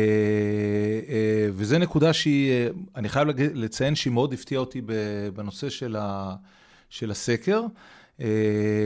[1.08, 4.80] אה, וזה נקודה שהיא, אה, אני חייב לציין שהיא מאוד הפתיעה אותי
[5.34, 6.34] בנושא של, ה,
[6.90, 7.62] של הסקר.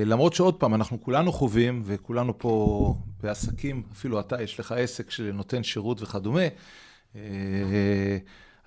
[0.07, 5.63] למרות שעוד פעם, אנחנו כולנו חווים, וכולנו פה בעסקים, אפילו אתה, יש לך עסק שנותן
[5.63, 6.43] שירות וכדומה.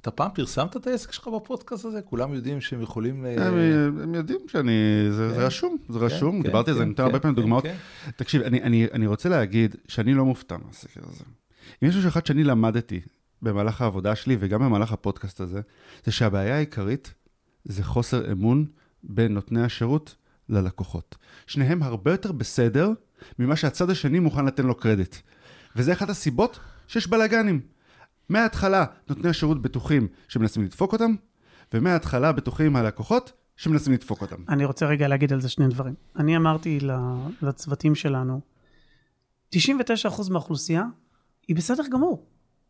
[0.01, 2.01] אתה פעם פרסמת את העסק שלך בפודקאסט הזה?
[2.01, 3.25] כולם יודעים שהם יכולים...
[3.25, 3.57] הם,
[4.03, 4.71] הם יודעים שאני...
[5.09, 5.39] זה, כן.
[5.39, 7.35] זה רשום, זה כן, רשום, כן, דיברתי על כן, זה, אני נותן כן, הרבה פעמים
[7.35, 7.63] כן, דוגמאות.
[7.63, 7.75] כן.
[8.15, 11.23] תקשיב, אני, אני, אני רוצה להגיד שאני לא מופתע מהסקר הזה.
[11.83, 13.01] אם יש משהו אחד שאני למדתי
[13.41, 15.61] במהלך העבודה שלי וגם במהלך הפודקאסט הזה,
[16.05, 17.13] זה שהבעיה העיקרית
[17.63, 18.65] זה חוסר אמון
[19.03, 20.15] בין נותני השירות
[20.49, 21.15] ללקוחות.
[21.47, 22.91] שניהם הרבה יותר בסדר
[23.39, 25.15] ממה שהצד השני מוכן לתת לו קרדיט.
[25.75, 27.61] וזה אחת הסיבות שיש בלאגנים.
[28.29, 31.15] מההתחלה נותני השירות בטוחים שמנסים לדפוק אותם,
[31.73, 34.35] ומההתחלה בטוחים הלקוחות שמנסים לדפוק אותם.
[34.49, 35.93] אני רוצה רגע להגיד על זה שני דברים.
[36.15, 36.79] אני אמרתי
[37.41, 38.41] לצוותים שלנו,
[39.55, 39.57] 99%
[40.29, 40.83] מהאוכלוסייה
[41.47, 42.25] היא בסדר גמור.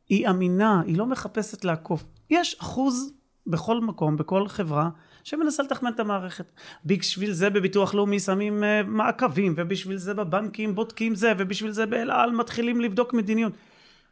[0.09, 2.05] היא אמינה, היא לא מחפשת לעקוף.
[2.29, 3.13] יש אחוז
[3.47, 4.89] בכל מקום, בכל חברה,
[5.23, 6.51] שמנסה לתחמן את המערכת.
[6.85, 12.11] בשביל זה בביטוח לאומי שמים uh, מעקבים, ובשביל זה בבנקים בודקים זה, ובשביל זה באל
[12.11, 13.53] על מתחילים לבדוק מדיניות.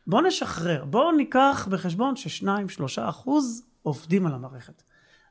[0.07, 4.83] בואו נשחרר, בואו ניקח בחשבון ששניים, שלושה אחוז עובדים על המערכת.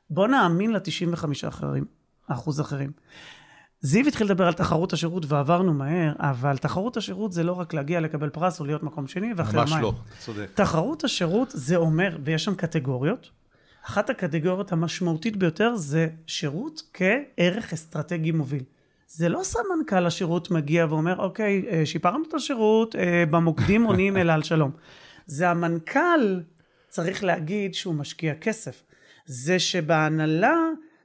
[0.09, 1.85] בואו נאמין ל-95 אחרים,
[2.27, 2.91] אחוז אחרים.
[3.85, 7.99] זיו התחיל לדבר על תחרות השירות ועברנו מהר, אבל תחרות השירות זה לא רק להגיע
[7.99, 10.49] לקבל פרס או להיות מקום שני ואחרי ממש לא, צודק.
[10.53, 13.29] תחרות השירות זה אומר, ויש שם קטגוריות,
[13.85, 18.63] אחת הקטגוריות המשמעותית ביותר זה שירות כערך אסטרטגי מוביל.
[19.07, 24.29] זה לא סמנכ"ל השירות מגיע ואומר, אוקיי, אה, שיפרנו את השירות, אה, במוקדים עונים אל
[24.29, 24.71] על שלום.
[25.25, 26.39] זה המנכ"ל
[26.87, 28.83] צריך להגיד שהוא משקיע כסף.
[29.25, 30.57] זה שבהנהלה,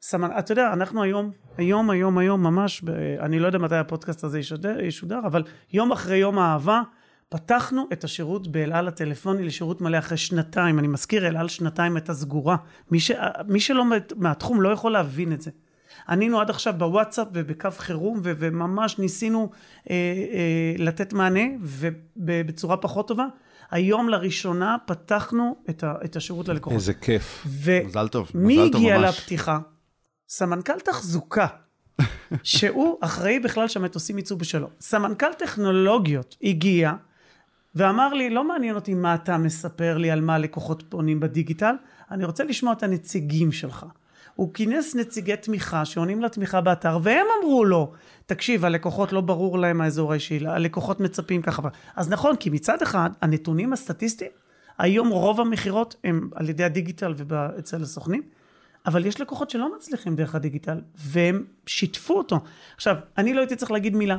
[0.03, 0.31] סמנ...
[0.39, 2.91] אתה יודע, אנחנו היום, היום, היום, היום, ממש, ב...
[3.21, 5.43] אני לא יודע מתי הפודקאסט הזה ישודר, ישודר, אבל
[5.73, 6.83] יום אחרי יום האהבה,
[7.29, 10.79] פתחנו את השירות באל על הטלפוני לשירות מלא אחרי שנתיים.
[10.79, 12.57] אני מזכיר, אל על שנתיים הייתה סגורה.
[12.91, 13.11] מי, ש...
[13.49, 13.85] מי שלא
[14.17, 15.51] מהתחום לא יכול להבין את זה.
[16.09, 19.51] ענינו עד עכשיו בוואטסאפ ובקו חירום ו- וממש ניסינו
[19.91, 19.95] אה,
[20.33, 21.41] אה, לתת מענה
[22.17, 23.27] ובצורה פחות טובה.
[23.71, 26.77] היום לראשונה פתחנו את, ה- את השירות ללקוחות.
[26.77, 27.47] איזה כיף.
[27.87, 28.35] מזל טוב, מזל טוב ממש.
[28.35, 29.59] מי הגיע לפתיחה?
[30.29, 31.47] סמנכ"ל תחזוקה.
[32.43, 34.71] שהוא אחראי בכלל שהמטוסים יצאו בשלום.
[34.81, 36.93] סמנכ"ל טכנולוגיות הגיע
[37.75, 41.75] ואמר לי, לא מעניין אותי מה אתה מספר לי על מה לקוחות פונים בדיגיטל,
[42.11, 43.87] אני רוצה לשמוע את הנציגים שלך.
[44.35, 47.93] הוא כינס נציגי תמיכה שעונים לתמיכה באתר, והם אמרו לו,
[48.27, 51.63] תקשיב, הלקוחות לא ברור להם האזור האישי, הלקוחות מצפים ככה.
[51.97, 54.31] אז נכון, כי מצד אחד, הנתונים הסטטיסטיים,
[54.79, 58.23] היום רוב המכירות הם על ידי הדיגיטל ואצל הסוכנים,
[58.87, 62.41] אבל יש לקוחות שלא מצליחים דרך הדיגיטל, והם שיתפו אותו.
[62.77, 64.19] עכשיו, אני לא הייתי צריך להגיד מילה.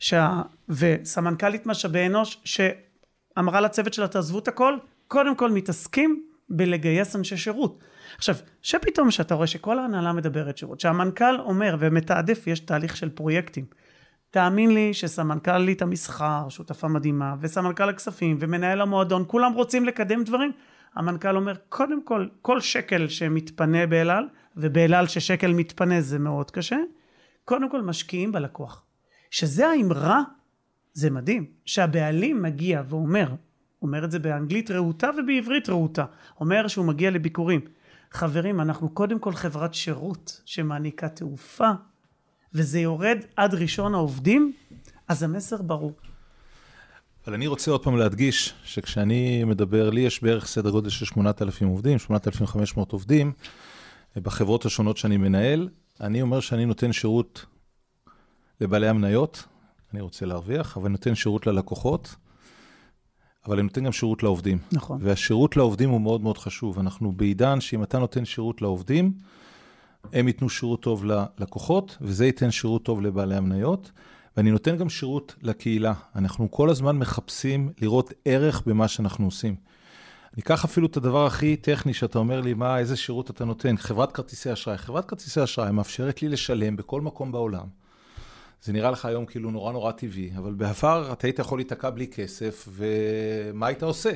[0.00, 0.42] שה...
[0.68, 4.76] וסמנכ"לית משאבי אנוש, שאמרה לצוות שלה, תעזבו את הכל,
[5.08, 7.78] קודם כל מתעסקים בלגייס אנשי שירות.
[8.16, 13.64] עכשיו, שפתאום שאתה רואה שכל ההנהלה מדברת שירות, שהמנכ"ל אומר ומתעדף, יש תהליך של פרויקטים.
[14.30, 20.52] תאמין לי שסמנכ"לית המסחר, שותפה מדהימה, וסמנכ"ל הכספים, ומנהל המועדון, כולם רוצים לקדם דברים.
[20.94, 24.24] המנכ"ל אומר, קודם כל, כל שקל שמתפנה באל על,
[24.56, 26.76] ובאל על ששקל מתפנה זה מאוד קשה,
[27.44, 28.84] קודם כל משקיעים בלקוח.
[29.30, 30.22] שזה האמרה,
[30.92, 33.34] זה מדהים, שהבעלים מגיע ואומר,
[33.82, 36.04] אומר את זה באנגלית רהוטה ובעברית רהוטה,
[36.40, 37.60] אומר שהוא מגיע לביקורים.
[38.10, 41.70] חברים, אנחנו קודם כל חברת שירות שמעניקה תעופה,
[42.54, 44.52] וזה יורד עד ראשון העובדים,
[45.08, 45.92] אז המסר ברור.
[47.26, 51.68] אבל אני רוצה עוד פעם להדגיש שכשאני מדבר, לי יש בערך סדר גודל של 8,000
[51.68, 53.32] עובדים, 8,500 עובדים,
[54.16, 55.68] בחברות השונות שאני מנהל.
[56.00, 57.46] אני אומר שאני נותן שירות
[58.60, 59.44] לבעלי המניות,
[59.94, 62.14] אני רוצה להרוויח, אבל נותן שירות ללקוחות.
[63.46, 64.58] אבל אני נותן גם שירות לעובדים.
[64.72, 64.98] נכון.
[65.02, 66.78] והשירות לעובדים הוא מאוד מאוד חשוב.
[66.78, 69.12] אנחנו בעידן שאם אתה נותן שירות לעובדים,
[70.12, 73.90] הם ייתנו שירות טוב ללקוחות, וזה ייתן שירות טוב לבעלי המניות.
[74.36, 75.92] ואני נותן גם שירות לקהילה.
[76.16, 79.56] אנחנו כל הזמן מחפשים לראות ערך במה שאנחנו עושים.
[80.34, 83.76] אני אקח אפילו את הדבר הכי טכני שאתה אומר לי, מה, איזה שירות אתה נותן.
[83.76, 84.78] חברת כרטיסי אשראי.
[84.78, 87.66] חברת כרטיסי אשראי מאפשרת לי לשלם בכל מקום בעולם.
[88.62, 92.06] זה נראה לך היום כאילו נורא נורא טבעי, אבל בעבר אתה היית יכול להיתקע בלי
[92.06, 94.10] כסף, ומה היית עושה?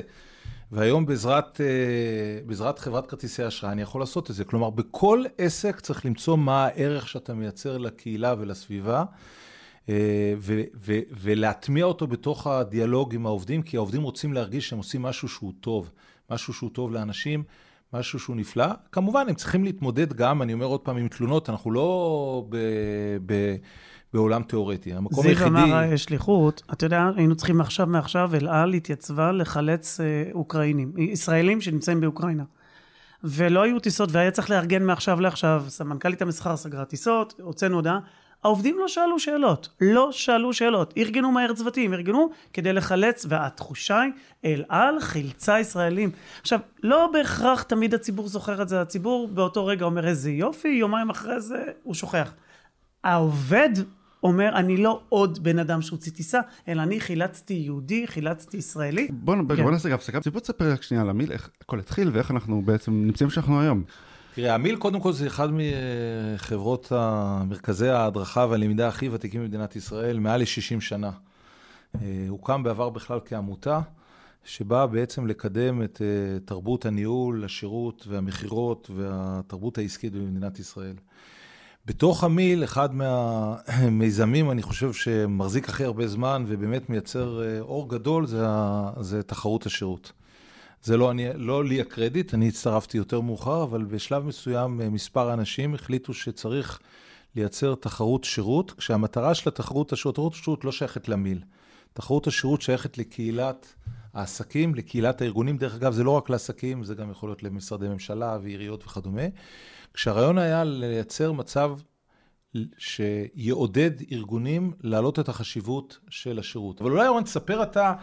[0.71, 4.43] והיום בעזרת, אה, בעזרת חברת כרטיסי אשראי אני יכול לעשות את זה.
[4.43, 9.03] כלומר, בכל עסק צריך למצוא מה הערך שאתה מייצר לקהילה ולסביבה.
[9.89, 15.01] אה, ו- ו- ולהטמיע אותו בתוך הדיאלוג עם העובדים, כי העובדים רוצים להרגיש שהם עושים
[15.01, 15.91] משהו שהוא טוב,
[16.31, 17.43] משהו שהוא טוב לאנשים,
[17.93, 18.67] משהו שהוא נפלא.
[18.91, 22.57] כמובן, הם צריכים להתמודד גם, אני אומר עוד פעם, עם תלונות, אנחנו לא ב...
[23.25, 23.55] ב-
[24.13, 24.93] בעולם תיאורטי.
[24.93, 25.49] המקום היחידי...
[25.49, 30.91] זיו אמר שליחות, אתה יודע, היינו צריכים עכשיו מעכשיו, אל על התייצבה לחלץ אה, אוקראינים,
[30.97, 32.43] ישראלים שנמצאים באוקראינה.
[33.23, 37.99] ולא היו טיסות, והיה צריך לארגן מעכשיו לעכשיו, סמנכ"לית המסחר סגרה טיסות, הוצאנו הודעה.
[38.43, 44.11] העובדים לא שאלו שאלות, לא שאלו שאלות, ארגנו מהר צוותים, ארגנו כדי לחלץ, והתחושה היא,
[44.45, 46.11] אל על חילצה ישראלים.
[46.41, 51.09] עכשיו, לא בהכרח תמיד הציבור זוכר את זה, הציבור באותו רגע אומר איזה יופי, יומיים
[51.09, 52.33] אחרי זה הוא שוכח.
[53.03, 53.69] העובד
[54.23, 59.07] אומר, אני לא עוד בן אדם שהוציא טיסה, אלא אני חילצתי יהודי, חילצתי ישראלי.
[59.11, 59.63] בוא, כן.
[59.63, 60.19] בוא נעשה הפסקה.
[60.31, 63.83] בוא תספר רק שנייה על המיל, איך הכל התחיל ואיך אנחנו בעצם נמצאים שאנחנו היום.
[64.37, 66.91] תראה, המיל קודם כל זה אחד מחברות
[67.45, 71.11] מרכזי ההדרכה והלמידה הכי ותיקים במדינת ישראל, מעל ל-60 שנה.
[71.95, 73.79] אה, הוקם בעבר בכלל כעמותה,
[74.43, 80.95] שבאה בעצם לקדם את אה, תרבות הניהול, השירות והמכירות והתרבות העסקית במדינת ישראל.
[81.85, 88.27] בתוך המיל, אחד מהמיזמים, אני חושב, שמחזיק הכי הרבה זמן ובאמת מייצר אה, אור גדול,
[88.27, 88.45] זה,
[88.99, 90.11] זה תחרות השירות.
[90.87, 95.33] זה לא, אני, לא לי הקרדיט, אני הצטרפתי יותר מאוחר, אבל בשלב מסוים אה, מספר
[95.33, 96.79] אנשים החליטו שצריך
[97.35, 101.41] לייצר תחרות שירות, כשהמטרה של התחרות השירות, תחרות השירות לא שייכת למיל.
[101.93, 103.73] תחרות השירות שייכת לקהילת
[104.13, 105.57] העסקים, לקהילת הארגונים.
[105.57, 109.27] דרך אגב, זה לא רק לעסקים, זה גם יכול להיות למשרדי ממשלה ועיריות וכדומה.
[109.93, 111.77] כשהרעיון היה לייצר מצב
[112.77, 116.81] שיעודד ארגונים להעלות את החשיבות של השירות.
[116.81, 117.93] אבל אולי, אורן, תספר אתה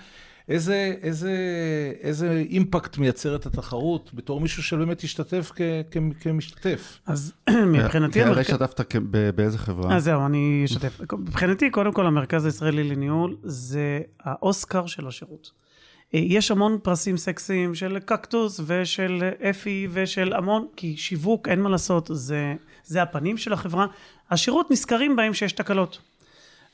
[0.48, 1.33] איזה, איזה,
[2.00, 6.98] איזה אימפקט מייצרת התחרות בתור מישהו שבאמת השתתף כ, כ, כמשתתף.
[7.07, 7.33] אז
[7.74, 8.22] מבחינתי...
[8.22, 8.96] הרי השתתפת
[9.35, 9.96] באיזה חברה?
[9.96, 11.00] אז זהו, אני אשתף.
[11.12, 15.50] מבחינתי, קודם כל, המרכז הישראלי לניהול זה האוסקר של השירות.
[16.14, 21.68] אה, יש המון פרסים סקסיים של קקטוס ושל אפי ושל המון, כי שיווק, אין מה
[21.68, 22.54] לעשות, זה,
[22.85, 23.87] זה הפנים של החברה.
[24.30, 25.98] השירות נזכרים בהם שיש תקלות.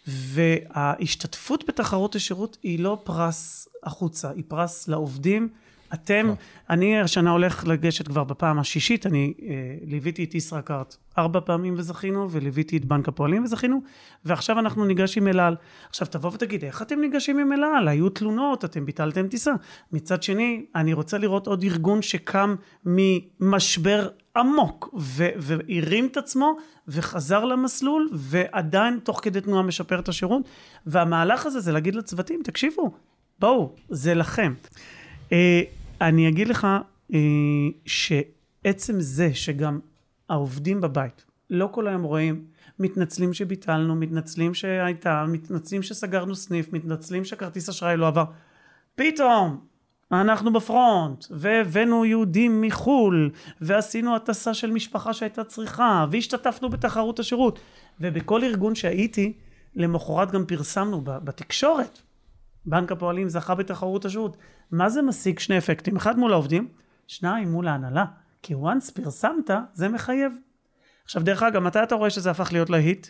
[0.06, 5.48] וההשתתפות בתחרות השירות היא לא פרס החוצה, היא פרס לעובדים.
[5.94, 6.32] אתם.
[6.70, 9.48] אני השנה הולך לגשת כבר בפעם השישית, אני אה,
[9.86, 13.82] ליוויתי את ישראכרט ארבע פעמים וזכינו, וליוויתי את בנק הפועלים וזכינו,
[14.24, 15.56] ועכשיו אנחנו ניגשים אל על.
[15.88, 17.88] עכשיו תבוא ותגיד, איך אתם ניגשים עם אל על?
[17.88, 19.52] היו תלונות, אתם ביטלתם טיסה.
[19.92, 24.94] מצד שני, אני רוצה לראות עוד ארגון שקם ממשבר עמוק,
[25.36, 26.56] והרים את עצמו,
[26.88, 30.42] וחזר למסלול, ועדיין תוך כדי תנועה משפר את השירות.
[30.86, 32.90] והמהלך הזה זה להגיד לצוותים, תקשיבו,
[33.38, 34.54] בואו, זה לכם.
[35.32, 35.62] אה,
[36.00, 36.66] אני אגיד לך
[37.14, 37.18] אה,
[37.86, 39.80] שעצם זה שגם
[40.28, 42.44] העובדים בבית לא כל היום רואים
[42.78, 48.24] מתנצלים שביטלנו, מתנצלים שהייתה, מתנצלים שסגרנו סניף, מתנצלים שכרטיס אשראי לא עבר.
[48.94, 49.60] פתאום
[50.12, 57.58] אנחנו בפרונט, והבאנו יהודים מחו"ל, ועשינו הטסה של משפחה שהייתה צריכה, והשתתפנו בתחרות השירות.
[58.00, 59.32] ובכל ארגון שהייתי,
[59.74, 62.00] למחרת גם פרסמנו בתקשורת.
[62.66, 64.36] בנק הפועלים זכה בתחרות השירות.
[64.70, 65.96] מה זה משיג שני אפקטים?
[65.96, 66.68] אחד מול העובדים,
[67.06, 68.04] שניים מול ההנהלה.
[68.42, 70.32] כי once פרסמת, זה מחייב.
[71.04, 73.06] עכשיו דרך אגב, מתי אתה רואה שזה הפך להיות להיט?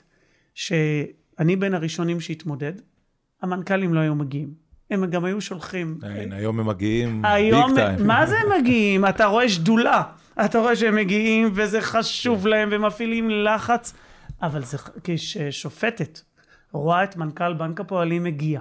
[0.54, 2.72] שאני בין הראשונים שהתמודד,
[3.42, 4.54] המנכ"לים לא היו מגיעים.
[4.90, 5.98] הם גם היו שולחים.
[6.02, 8.06] אין, היום הם מגיעים ביג טיים.
[8.06, 9.06] מה זה הם מגיעים?
[9.06, 10.02] אתה רואה שדולה.
[10.44, 13.94] אתה רואה שהם מגיעים וזה חשוב להם ומפעילים לחץ.
[14.42, 16.20] אבל זה כששופטת
[16.72, 18.60] רואה את מנכ"ל בנק הפועלים מגיע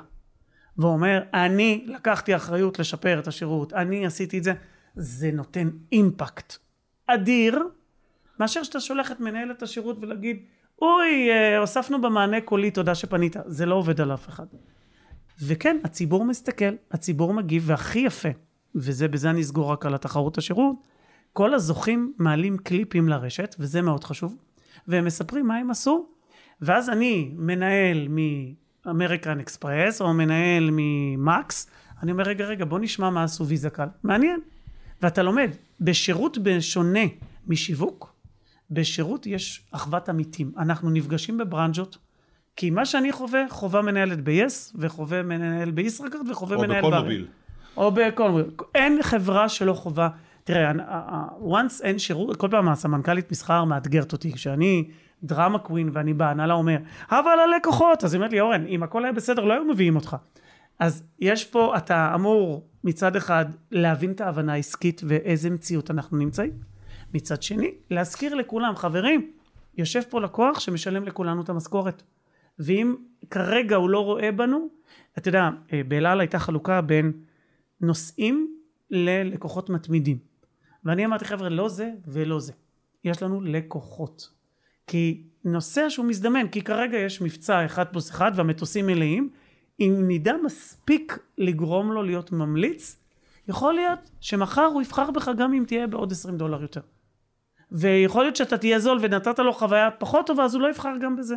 [0.80, 4.54] ואומר, אני לקחתי אחריות לשפר את השירות, אני עשיתי את זה,
[4.96, 6.58] זה נותן אימפקט
[7.08, 7.63] אדיר,
[8.39, 10.38] מאשר שאתה שולח את מנהלת השירות ולהגיד,
[10.82, 13.36] אוי, אה, הוספנו במענה קולי, תודה שפנית.
[13.46, 14.46] זה לא עובד על אף אחד.
[15.42, 18.30] וכן, הציבור מסתכל, הציבור מגיב, והכי יפה,
[18.76, 20.76] וזה, בזה אני אסגור רק על התחרות השירות,
[21.34, 24.38] כל הזוכים מעלים קליפים לרשת, וזה מאוד חשוב,
[24.88, 26.08] והם מספרים מה הם עשו,
[26.62, 28.18] ואז אני מנהל מ...
[28.89, 31.69] אמריקן אקספרס או מנהל ממקס,
[32.04, 33.88] אני אומר, רגע, רגע, בוא נשמע מה עשו ויזה קל.
[34.04, 34.39] מעניין.
[35.02, 35.49] ואתה לומד,
[35.82, 36.99] בשירות בשונה
[37.47, 38.13] משיווק,
[38.71, 40.52] בשירות יש אחוות עמיתים.
[40.58, 41.97] אנחנו נפגשים בברנז'ות,
[42.56, 47.04] כי מה שאני חווה, חווה מנהלת ב-yes, וחווה מנהל בישראכרט, וחווה או מנהל בכל בארץ.
[47.04, 47.28] מוביל.
[47.78, 48.45] או בכל מוביל.
[48.75, 50.10] אין חברה שלא חווה.
[50.43, 54.89] תראה, אני- ה- ה- once אין שירות, כל פעם הסמנכ"לית מסחר מאתגרת אותי, כשאני
[55.23, 56.77] דרמה קווין ואני בהנהלה אומר,
[57.10, 60.15] אבל הלקוחות, אז היא אומרת לי, אורן, אם הכל היה בסדר, לא היו מביאים אותך.
[60.79, 66.51] אז יש פה, אתה אמור מצד אחד להבין את ההבנה העסקית ואיזה מציאות אנחנו נמצאים.
[67.13, 69.32] מצד שני, להזכיר לכולם, חברים,
[69.77, 72.03] יושב פה לקוח שמשלם לכולנו את המשכורת.
[72.60, 72.95] ואם
[73.29, 74.67] כרגע הוא לא רואה בנו,
[75.17, 77.12] אתה יודע, אה, באל על הייתה חלוקה בין
[77.82, 78.55] נוסעים
[78.91, 80.17] ללקוחות מתמידים.
[80.84, 82.53] ואני אמרתי, חבר'ה, לא זה ולא זה.
[83.03, 84.29] יש לנו לקוחות.
[84.89, 89.30] כי נוסע שהוא מזדמן, כי כרגע יש מבצע אחד פלוס אחד והמטוסים מלאים,
[89.80, 92.95] אם נדע מספיק לגרום לו להיות ממליץ,
[93.47, 96.82] יכול להיות שמחר הוא יבחר בך גם אם תהיה בעוד 20 דולר יותר.
[97.71, 101.15] ויכול להיות שאתה תהיה זול ונתת לו חוויה פחות טובה, אז הוא לא יבחר גם
[101.15, 101.36] בזה.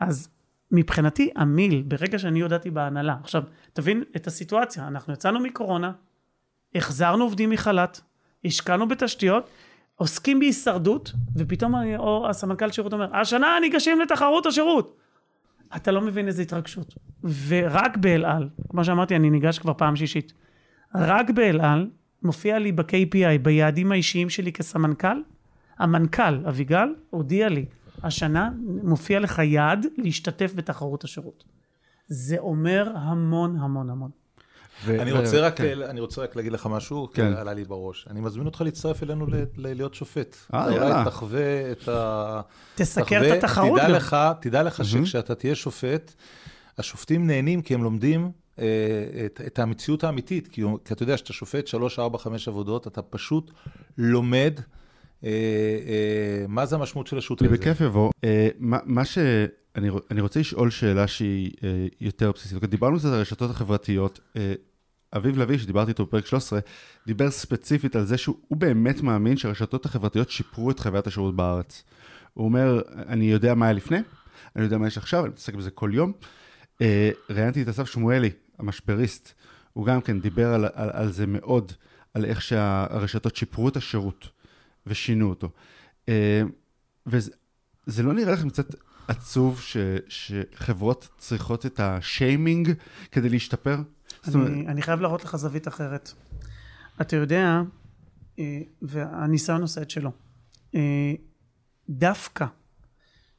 [0.00, 0.28] אז
[0.72, 3.42] מבחינתי המיל, ברגע שאני הודעתי בהנהלה, עכשיו
[3.72, 5.92] תבין את הסיטואציה, אנחנו יצאנו מקורונה,
[6.74, 8.00] החזרנו עובדים מחל"ת,
[8.44, 9.50] השקענו בתשתיות,
[9.98, 14.96] עוסקים בהישרדות, ופתאום או הסמנכ"ל שירות אומר, השנה ניגשים לתחרות השירות.
[15.76, 16.94] אתה לא מבין איזה התרגשות.
[17.48, 20.32] ורק באל על, כמו שאמרתי, אני ניגש כבר פעם שישית,
[20.94, 21.90] רק באל על
[22.22, 25.22] מופיע לי ב-KPI, ביעדים האישיים שלי כסמנכ"ל,
[25.78, 27.66] המנכ"ל, אביגל, הודיע לי,
[28.02, 28.50] השנה
[28.82, 31.44] מופיע לך יעד להשתתף בתחרות השירות.
[32.06, 34.10] זה אומר המון המון המון.
[34.88, 35.82] אני רוצה רק, כן.
[35.82, 37.32] אני רוצה רק להגיד לך משהו, כי כן.
[37.32, 38.06] עלה לי בראש.
[38.10, 40.36] אני מזמין אותך להצטרף אלינו ל- ל- להיות שופט.
[40.54, 40.94] אה, אתה יאללה.
[40.94, 42.40] אולי תחווה את ה...
[42.74, 43.94] תסקר תחווה- את התחרות תדע גם.
[43.94, 46.14] לך, תדע לך שכשאתה תהיה שופט,
[46.78, 48.64] השופטים נהנים כי הם לומדים אה,
[49.26, 50.48] את, את המציאות האמיתית.
[50.48, 53.50] כי, כי אתה יודע שאתה שופט 3, 4, 5 עבודות, אתה פשוט
[53.98, 54.60] לומד
[55.24, 57.56] אה, אה, מה זה המשמעות של השו"ת אני הזה.
[57.58, 58.10] בכיף אבוא.
[58.24, 59.18] אה, מה מה ש...
[59.78, 62.64] אני אני רוצה לשאול שאלה שהיא אה, יותר בסיסית.
[62.64, 64.20] דיברנו קצת על הרשתות החברתיות.
[64.36, 64.52] אה,
[65.16, 66.60] אביב לביא, שדיברתי איתו בפרק 13,
[67.06, 71.84] דיבר ספציפית על זה שהוא הוא באמת מאמין שהרשתות החברתיות שיפרו את חוויית השירות בארץ.
[72.34, 73.98] הוא אומר, אני יודע מה היה לפני,
[74.56, 76.12] אני יודע מה יש עכשיו, אני מתעסק בזה כל יום.
[76.82, 79.32] אה, ראיינתי את אסף שמואלי, המשבריסט,
[79.72, 81.72] הוא גם כן דיבר על, על, על זה מאוד,
[82.14, 84.28] על איך שהרשתות שיפרו את השירות
[84.86, 85.50] ושינו אותו.
[86.08, 86.42] אה,
[87.06, 87.30] וזה
[87.88, 88.74] זה לא נראה לכם קצת
[89.08, 89.76] עצוב ש,
[90.08, 92.72] שחברות צריכות את השיימינג
[93.12, 93.76] כדי להשתפר?
[94.22, 96.12] זאת אומרת, אני, אני חייב להראות לך זווית אחרת.
[97.00, 97.62] אתה יודע,
[98.38, 100.10] אה, והניסיון עושה את שלו.
[100.74, 101.12] אה,
[101.88, 102.46] דווקא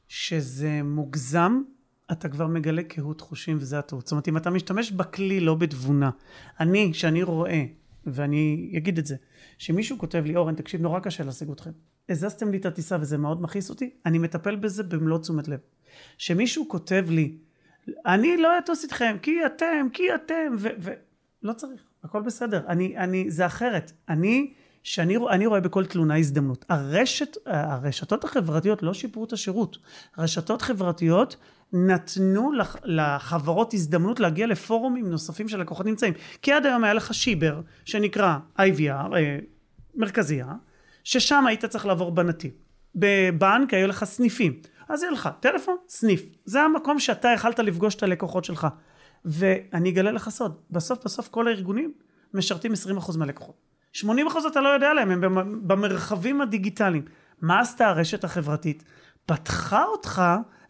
[0.08, 1.60] שזה מוגזם,
[2.12, 4.06] אתה כבר מגלה קהות חושים וזה הטעות.
[4.06, 6.10] זאת אומרת, אם אתה משתמש בכלי לא בתבונה,
[6.60, 7.64] אני, שאני רואה,
[8.06, 9.16] ואני אגיד את זה,
[9.58, 11.70] שמישהו כותב לי, אורן, תקשיב, נורא קשה להשיג אתכם.
[12.08, 15.58] הזזתם לי את הטיסה וזה מאוד מכעיס אותי, אני מטפל בזה במלוא תשומת לב.
[16.18, 17.36] שמישהו כותב לי,
[18.06, 20.68] אני לא אטוס איתכם, כי אתם, כי אתם, ו...
[20.78, 20.90] ו...
[21.42, 22.62] לא צריך, הכל בסדר.
[22.68, 23.92] אני, אני, זה אחרת.
[24.08, 26.64] אני, שאני אני רואה בכל תלונה הזדמנות.
[26.68, 29.78] הרשת, הרשתות החברתיות לא שיפרו את השירות.
[30.18, 31.36] רשתות חברתיות
[31.72, 36.14] נתנו לח, לחברות הזדמנות להגיע לפורומים נוספים שלקוחות נמצאים.
[36.42, 39.38] כי עד היום היה לך שיבר, שנקרא IVR, אה,
[39.94, 40.52] מרכזייה,
[41.04, 42.50] ששם היית צריך לעבור בנתיב.
[42.94, 44.60] בבנק היו לך סניפים.
[44.88, 46.22] אז יהיה לך טלפון, סניף.
[46.44, 48.66] זה המקום שאתה יכלת לפגוש את הלקוחות שלך.
[49.24, 51.92] ואני אגלה לך סוד, בסוף בסוף כל הארגונים
[52.34, 53.54] משרתים 20% מהלקוחות.
[53.96, 54.02] 80%
[54.50, 57.04] אתה לא יודע עליהם, הם במ- במרחבים הדיגיטליים.
[57.40, 58.84] מה עשתה הרשת החברתית?
[59.26, 60.22] פתחה אותך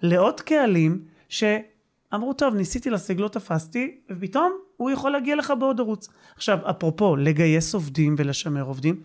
[0.03, 6.09] לעוד קהלים שאמרו, טוב, ניסיתי להשיג, לא תפסתי, ופתאום הוא יכול להגיע לך בעוד ערוץ.
[6.37, 9.01] עכשיו, אפרופו, לגייס עובדים ולשמר עובדים,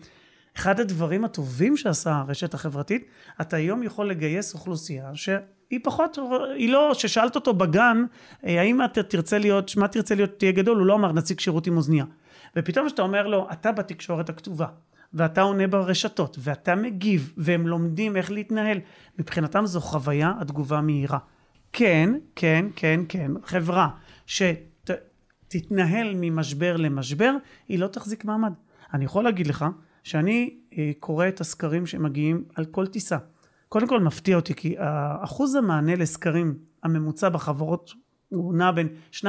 [0.56, 3.06] אחד הדברים הטובים שעשה הרשת החברתית,
[3.40, 6.18] אתה היום יכול לגייס אוכלוסייה שהיא פחות,
[6.54, 8.04] היא לא, ששאלת אותו בגן,
[8.46, 11.66] אה, האם אתה תרצה להיות, מה תרצה להיות, תהיה גדול, הוא לא אמר נציג שירות
[11.66, 12.04] עם אוזנייה.
[12.56, 14.66] ופתאום כשאתה אומר לו, אתה בתקשורת הכתובה,
[15.14, 18.78] ואתה עונה ברשתות, ואתה מגיב, והם לומדים איך להתנהל,
[19.18, 21.18] מבחינתם זו חוויה התגובה מהירה.
[21.72, 23.88] כן, כן, כן, כן, חברה
[24.26, 27.32] שתתנהל ממשבר למשבר,
[27.68, 28.52] היא לא תחזיק מעמד.
[28.94, 29.64] אני יכול להגיד לך
[30.06, 33.16] שאני אה, קורא את הסקרים שמגיעים על כל טיסה.
[33.68, 34.74] קודם כל מפתיע אותי כי
[35.20, 37.92] אחוז המענה לסקרים הממוצע בחברות
[38.28, 39.26] הוא נע בין 2.5%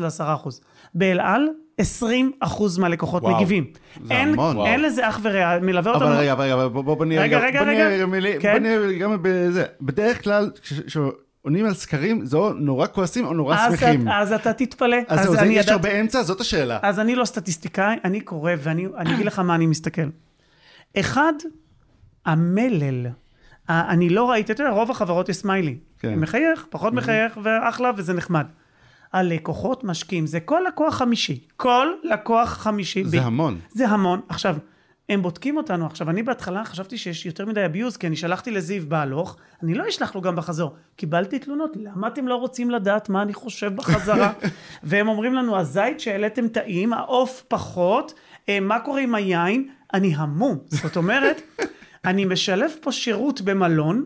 [0.00, 0.48] ל-10%.
[0.94, 1.48] באל על
[1.80, 1.84] 20%
[2.80, 3.66] מהלקוחות וואו, מגיבים.
[4.04, 4.66] זה אין, המון.
[4.66, 6.06] אין לזה אח ורע, מלווה אותנו.
[6.08, 8.52] אבל רגע, רגע, בוא, בוא, בוא נהיה רגע, רגע, רגע, בוא נהיה כן.
[8.52, 9.64] בוא נהיה גם בזה.
[9.80, 10.50] בדרך כלל,
[11.42, 14.02] עונים על סקרים, זה או נורא כועסים או נורא אז, שמחים.
[14.08, 14.96] את- אז אתה תתפלא.
[15.08, 16.78] אז זהו, זה- אני יש ידעתי- הרבה אמצע, זאת השאלה.
[16.82, 20.02] אז אני לא סטטיסטיקאי, אני קורא ואני אני אגיד לך מה אני מסתכל.
[21.00, 21.32] אחד,
[22.26, 23.06] המלל.
[23.68, 25.76] אני לא ראיתי, אתה יודע, רוב החברות יש סמיילי.
[25.98, 26.14] כן.
[26.18, 28.46] מחייך, פחות מחייך, ואחלה, וזה נחמד.
[29.12, 31.40] הלקוחות משקיעים, זה כל לקוח חמישי.
[31.56, 33.04] כל לקוח חמישי.
[33.04, 33.58] זה ב- המון.
[33.70, 34.20] זה המון.
[34.28, 34.56] עכשיו,
[35.12, 35.86] הם בודקים אותנו.
[35.86, 39.88] עכשיו, אני בהתחלה חשבתי שיש יותר מדי abuse, כי אני שלחתי לזיו בהלוך, אני לא
[39.88, 40.76] אשלח לו גם בחזור.
[40.96, 44.32] קיבלתי תלונות, למה אתם לא רוצים לדעת מה אני חושב בחזרה?
[44.82, 48.14] והם אומרים לנו, הזית שהעליתם טעים, העוף פחות,
[48.48, 49.68] אה, מה קורה עם היין?
[49.94, 50.58] אני המום.
[50.68, 51.42] זאת אומרת,
[52.04, 54.04] אני משלב פה שירות במלון,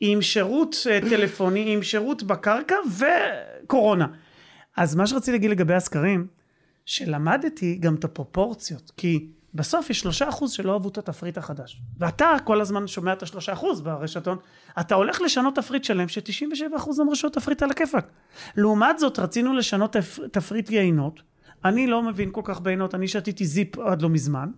[0.00, 2.76] עם שירות אה, טלפוני, עם שירות בקרקע
[3.64, 4.06] וקורונה.
[4.76, 6.26] אז מה שרציתי להגיד לגבי הסקרים,
[6.86, 11.80] שלמדתי גם את הפרופורציות, כי בסוף יש שלושה אחוז שלא אהבו את התפריט החדש.
[11.98, 14.38] ואתה כל הזמן שומע את השלושה אחוז ברשתון,
[14.80, 18.10] אתה הולך לשנות תפריט שלם ש-97 אחוז אמרו שהוא תפריט על הכיפאק.
[18.56, 20.18] לעומת זאת רצינו לשנות תפ...
[20.32, 21.20] תפריט יינות,
[21.64, 24.50] אני לא מבין כל כך ביינות, אני שתיתי זיפ עד לא מזמן,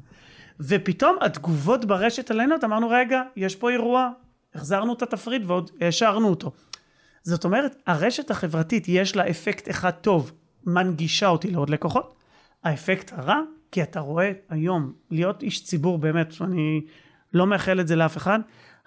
[0.60, 4.10] ופתאום התגובות ברשת על היינות, אמרנו רגע, יש פה אירוע,
[4.54, 6.52] החזרנו את התפריט ועוד העשרנו אותו.
[7.22, 10.32] זאת אומרת, הרשת החברתית יש לה אפקט אחד טוב,
[10.66, 12.14] מנגישה אותי לעוד לקוחות.
[12.64, 13.40] האפקט הרע,
[13.72, 16.80] כי אתה רואה היום להיות איש ציבור באמת, אני
[17.34, 18.40] לא מאחל את זה לאף אחד,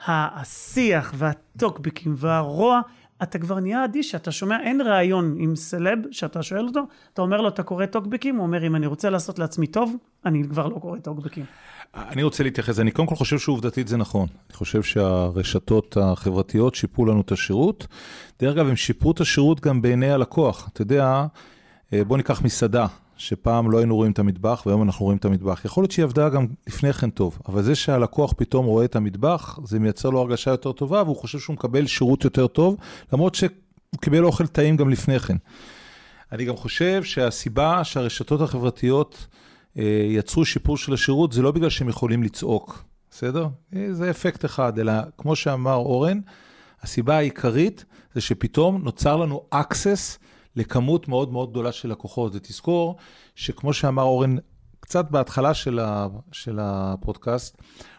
[0.07, 2.81] השיח והטוקבקים והרוע,
[3.23, 6.81] אתה כבר נהיה אדיש, אתה שומע, אין ראיון עם סלב שאתה שואל אותו,
[7.13, 8.35] אתה אומר לו, אתה קורא טוקבקים?
[8.35, 11.45] הוא אומר, אם אני רוצה לעשות לעצמי טוב, אני כבר לא קורא טוקבקים.
[11.95, 14.27] אני רוצה להתייחס, אני קודם כל חושב שעובדתית זה נכון.
[14.49, 17.87] אני חושב שהרשתות החברתיות שיפרו לנו את השירות.
[18.39, 20.69] דרך אגב, הם שיפרו את השירות גם בעיני הלקוח.
[20.73, 21.25] אתה יודע,
[21.93, 22.85] אה, בוא ניקח מסעדה,
[23.17, 25.65] שפעם לא היינו רואים את המטבח והיום אנחנו רואים את המטבח.
[25.65, 29.59] יכול להיות שהיא עבדה גם לפני כן טוב, אבל זה שהלקוח פתאום רואה את המטבח,
[29.63, 32.77] זה מייצר לו הרגשה יותר טובה והוא חושב שהוא מקבל שירות יותר טוב,
[33.13, 33.49] למרות שהוא
[34.01, 35.37] קיבל אוכל טעים גם לפני כן.
[36.31, 39.27] אני גם חושב שהסיבה שהרשתות החברתיות
[39.77, 43.47] אה, יצרו שיפור של השירות, זה לא בגלל שהם יכולים לצעוק, בסדר?
[43.75, 46.19] אה, זה אפקט אחד, אלא כמו שאמר אורן,
[46.81, 50.17] הסיבה העיקרית זה שפתאום נוצר לנו access
[50.55, 52.31] לכמות מאוד מאוד גדולה של לקוחות.
[52.35, 52.95] ותזכור
[53.35, 54.35] שכמו שאמר אורן,
[54.79, 57.57] קצת בהתחלה של, ה, של הפודקאסט,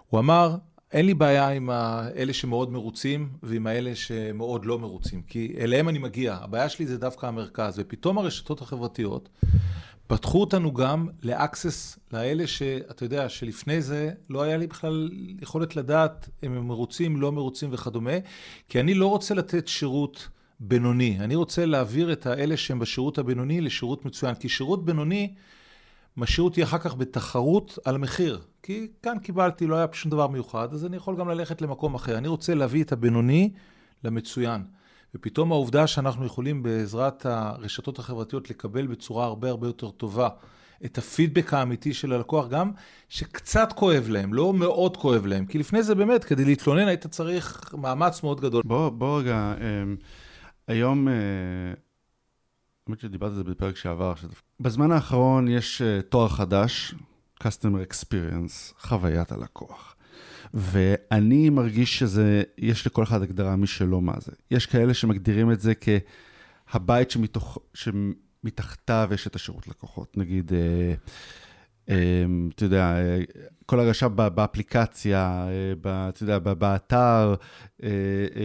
[0.09, 0.57] הוא אמר,
[0.93, 1.71] אין לי בעיה עם
[2.17, 6.35] אלה שמאוד מרוצים ועם האלה שמאוד לא מרוצים, כי אליהם אני מגיע.
[6.35, 9.29] הבעיה שלי זה דווקא המרכז, ופתאום הרשתות החברתיות
[10.07, 15.11] פתחו אותנו גם לאקסס לאלה שאתה יודע, שלפני זה לא היה לי בכלל
[15.43, 18.19] יכולת לדעת אם הם מרוצים, לא מרוצים וכדומה,
[18.69, 20.29] כי אני לא רוצה לתת שירות
[20.61, 25.35] בינוני, אני רוצה להעביר את האלה שהם בשירות הבינוני לשירות מצוין, כי שירות בינוני
[26.17, 28.41] משאיר אותי אחר כך בתחרות על מחיר.
[28.63, 32.19] כי כאן קיבלתי, לא היה שום דבר מיוחד, אז אני יכול גם ללכת למקום אחר.
[32.19, 33.51] אני רוצה להביא את הבינוני
[34.05, 34.63] למצוין.
[35.15, 40.29] ופתאום העובדה שאנחנו יכולים בעזרת הרשתות החברתיות לקבל בצורה הרבה הרבה יותר טובה
[40.85, 42.71] את הפידבק האמיתי של הלקוח, גם
[43.09, 45.47] שקצת כואב להם, לא מאוד כואב להם.
[45.47, 48.63] כי לפני זה באמת, כדי להתלונן היית צריך מאמץ מאוד גדול.
[48.65, 49.97] בוא, בוא רגע, אמ,
[50.69, 51.15] היום, אה,
[52.87, 54.15] האמת שדיברתי על זה בפרק שעבר.
[54.61, 56.95] בזמן האחרון יש אה, תואר חדש,
[57.43, 59.97] Customer Experience, חוויית הלקוח.
[60.55, 64.33] ואני מרגיש שזה, יש לכל אחד הגדרה משלו מה זה.
[64.51, 65.73] יש כאלה שמגדירים את זה
[66.71, 70.17] כהבית שמתוך, שמתחתיו יש את השירות לקוחות.
[70.17, 70.95] נגיד, אה,
[71.87, 73.21] אתה יודע, אה,
[73.67, 75.47] כל הרגשה באפליקציה,
[75.87, 77.35] אה, אתה יודע, באתר,
[77.83, 77.89] אה,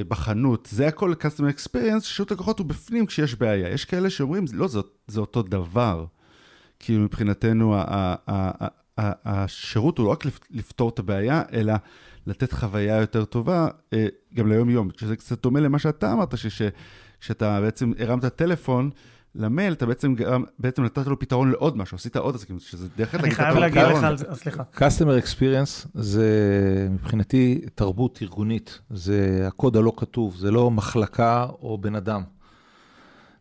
[0.08, 3.70] בחנות, זה הכל customer experience, שירות לקוחות הוא בפנים כשיש בעיה.
[3.70, 4.80] יש כאלה שאומרים, לא, זה,
[5.20, 6.06] אותו דבר.
[6.80, 7.76] כאילו מבחינתנו,
[8.98, 11.74] השירות הוא לא רק לפ- לפתור את הבעיה, אלא
[12.28, 13.68] לתת חוויה יותר טובה
[14.36, 14.90] גם ליום-יום.
[14.98, 18.90] שזה קצת דומה למה שאתה אמרת, שכשאתה בעצם הרמת טלפון
[19.36, 20.16] למייל, אתה בעצם,
[20.60, 23.58] בעצם נתת לו פתרון לעוד משהו, עשית עוד, כאילו, שזה דרך אני להגיד את חייב
[23.58, 23.98] להגיד.
[23.98, 24.64] לך על זה, סליחה.
[24.76, 26.28] Customer Experience זה
[26.92, 32.22] מבחינתי תרבות ארגונית, זה הקוד הלא כתוב, זה לא מחלקה או בן אדם.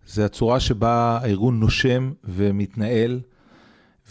[0.07, 3.21] זה הצורה שבה הארגון נושם ומתנהל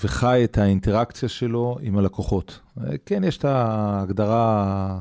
[0.04, 2.60] וחי את האינטראקציה שלו עם הלקוחות.
[3.06, 5.00] כן, יש את ההגדרה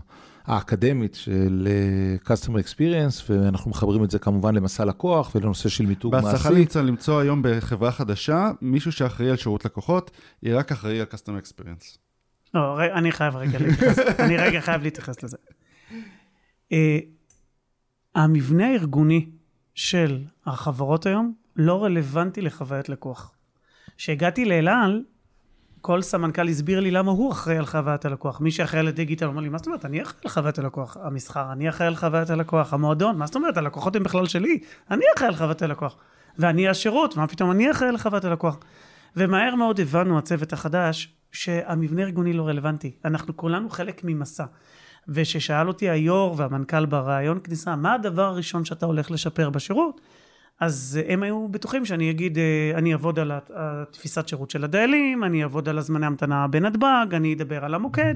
[0.48, 6.12] האקדמית של אה, Customer Experience, ואנחנו מחברים את זה כמובן למסע לקוח ולנושא של מיתוג
[6.14, 6.26] מעשי.
[6.26, 10.10] בהצלחה למצוא, למצוא היום בחברה חדשה, מישהו שאחראי על שירות לקוחות,
[10.42, 11.98] יהיה רק אחראי על customer experience.
[12.54, 15.36] לא, אני חייב רגע להתייחס, אני רגע חייב להתייחס לזה.
[16.72, 16.98] אה,
[18.14, 19.26] המבנה הארגוני
[19.74, 23.34] של החברות היום לא רלוונטי לחוויית לקוח.
[23.96, 25.02] כשהגעתי לאל על,
[25.88, 28.40] כל סמנכ"ל הסביר לי למה הוא אחראי על חוויית הלקוח.
[28.40, 30.96] מי שאחראי על הדיגיטל אומר לי, מה זאת אומרת, אני אחראי על חוויית הלקוח.
[31.02, 32.72] המסחר, אני אחראי על חוויית הלקוח.
[32.72, 34.58] המועדון, מה זאת אומרת, הלקוחות הם בכלל שלי.
[34.90, 35.96] אני אחראי על חוויית הלקוח.
[36.38, 38.58] ואני השירות, מה פתאום אני אחראי על חוויית הלקוח.
[39.16, 42.92] ומהר מאוד הבנו, הצוות החדש, שהמבנה הארגוני לא רלוונטי.
[43.04, 44.44] אנחנו כולנו חלק ממסע.
[45.08, 50.00] וששאל אותי היו"ר והמנכ"ל בראיון כניסה, מה הדבר הראשון שאתה הולך לשפר בשירות?
[50.60, 55.42] אז הם היו בטוחים שאני אגיד, אה, אני אעבוד על התפיסת שירות של הדיילים, אני
[55.42, 58.14] אעבוד על הזמני המתנה בנתב"ג, אני אדבר על המוקד,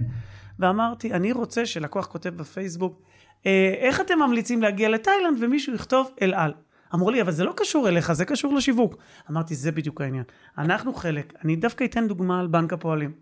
[0.58, 3.02] ואמרתי, אני רוצה שלקוח כותב בפייסבוק,
[3.46, 6.52] "אה, איך אתם ממליצים להגיע לתאילנד ומישהו יכתוב אל על.
[6.94, 8.96] אמרו לי, אבל זה לא קשור אליך, זה קשור לשיווק.
[9.30, 10.24] אמרתי, זה בדיוק העניין.
[10.58, 13.12] אנחנו חלק, אני דווקא אתן דוגמה על בנק הפועלים.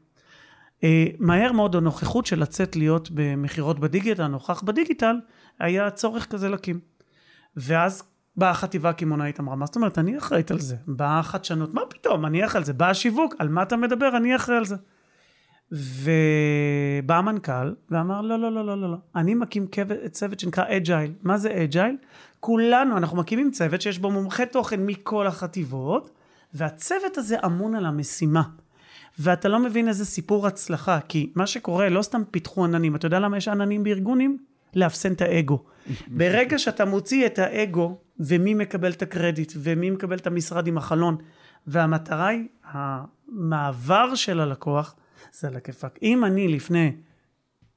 [0.84, 5.16] אה, מהר מאוד הנוכחות של לצאת להיות במכירות בדיגיטל, נוכח בדיגיטל,
[5.58, 6.80] היה צורך כזה להקים.
[7.56, 10.76] ואז באה החטיבה הקמעונאית אמרה, מה זאת אומרת, אני אחראית על זה.
[10.86, 12.72] באה החדשנות, מה פתאום, אני אחראי על זה.
[12.72, 14.76] בא השיווק, על מה אתה מדבר, אני אחראי על זה.
[15.72, 18.96] ובא המנכ"ל ואמר, לא, לא, לא, לא, לא, לא.
[19.16, 19.66] אני מקים
[20.10, 21.12] צוות שנקרא agile.
[21.22, 21.96] מה זה agile?
[22.40, 26.10] כולנו, אנחנו מקימים צוות שיש בו מומחי תוכן מכל החטיבות,
[26.54, 28.42] והצוות הזה אמון על המשימה.
[29.18, 32.96] ואתה לא מבין איזה סיפור הצלחה, כי מה שקורה, לא סתם פיתחו עננים.
[32.96, 34.38] אתה יודע למה יש עננים בארגונים?
[34.74, 35.64] לאפסן את האגו.
[36.18, 41.16] ברגע שאתה מוציא את האגו, ומי מקבל את הקרדיט, ומי מקבל את המשרד עם החלון,
[41.66, 44.94] והמטרה היא, המעבר של הלקוח,
[45.32, 45.98] זה על הכיפאק.
[46.02, 46.92] אם אני לפני,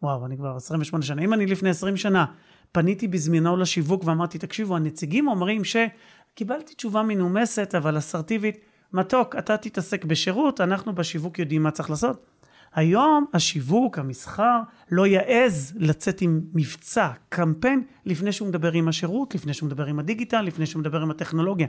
[0.01, 2.25] וואו, אני כבר 28 שנה, אם אני לפני 20 שנה,
[2.71, 8.57] פניתי בזמנו לשיווק ואמרתי, תקשיבו, הנציגים אומרים שקיבלתי תשובה מנומסת, אבל אסרטיבית,
[8.93, 12.32] מתוק, אתה תתעסק בשירות, אנחנו בשיווק יודעים מה צריך לעשות.
[12.75, 14.59] היום השיווק, המסחר,
[14.91, 19.99] לא יעז לצאת עם מבצע, קמפיין, לפני שהוא מדבר עם השירות, לפני שהוא מדבר עם
[19.99, 21.67] הדיגיטל, לפני שהוא מדבר עם הטכנולוגיה.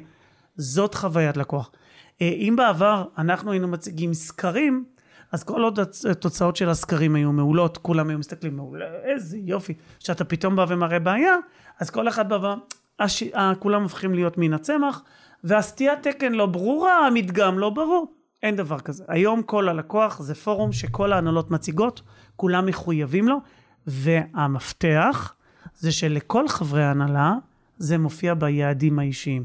[0.56, 1.70] זאת חוויית לקוח.
[2.22, 4.84] אה, אם בעבר אנחנו היינו מציגים סקרים,
[5.32, 5.78] אז כל עוד
[6.10, 10.98] התוצאות של הסקרים היו מעולות, כולם היו מסתכלים, מעולה, איזה יופי, שאתה פתאום בא ומראה
[10.98, 11.36] בעיה,
[11.80, 12.46] אז כל אחד בא ו...
[12.98, 13.22] הש...
[13.58, 15.02] כולם הופכים להיות מן הצמח,
[15.44, 18.12] והסטיית תקן לא ברורה, המדגם לא ברור.
[18.44, 19.04] אין דבר כזה.
[19.08, 22.02] היום כל הלקוח זה פורום שכל ההנהלות מציגות,
[22.36, 23.36] כולם מחויבים לו,
[23.86, 25.34] והמפתח
[25.78, 27.34] זה שלכל חברי ההנהלה
[27.78, 29.44] זה מופיע ביעדים האישיים.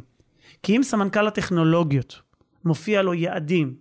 [0.64, 2.22] כי אם סמנכ"ל הטכנולוגיות
[2.66, 3.76] מופיע לו יעדים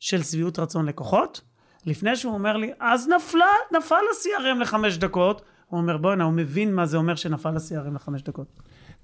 [0.00, 1.40] של שביעות רצון לקוחות,
[1.86, 3.46] לפני שהוא אומר לי, אז נפלה,
[3.76, 8.22] נפל ה-CRM לחמש דקות, הוא אומר, בואנה, הוא מבין מה זה אומר שנפל ה-CRM לחמש
[8.22, 8.46] דקות.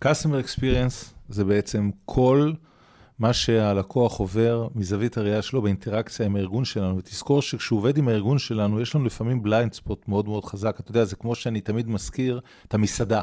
[0.04, 2.52] Customer Experience זה בעצם כל
[3.20, 6.96] מה שהלקוח עובר מזווית הראייה שלו באינטראקציה עם הארגון שלנו.
[6.96, 10.76] ותזכור שכשהוא עובד עם הארגון שלנו, יש לנו לפעמים בליינד ספוט מאוד מאוד חזק.
[10.80, 13.20] אתה יודע, זה כמו שאני תמיד מזכיר את המסעדה.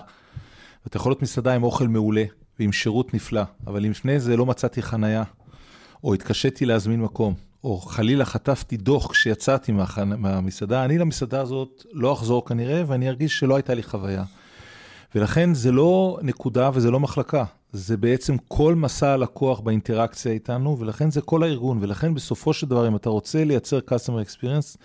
[0.87, 2.23] אתה יכול להיות מסעדה עם אוכל מעולה
[2.59, 5.23] ועם שירות נפלא, אבל אם לפני זה לא מצאתי חנייה,
[6.03, 7.33] או התקשיתי להזמין מקום,
[7.63, 9.71] או חלילה חטפתי דוח כשיצאתי.
[10.17, 14.23] מהמסעדה, אני למסעדה הזאת לא אחזור כנראה, ואני ארגיש שלא הייתה לי חוויה.
[15.15, 21.11] ולכן זה לא נקודה וזה לא מחלקה, זה בעצם כל מסע הלקוח באינטראקציה איתנו, ולכן
[21.11, 24.77] זה כל הארגון, ולכן בסופו של דבר, אם אתה רוצה לייצר customer experience,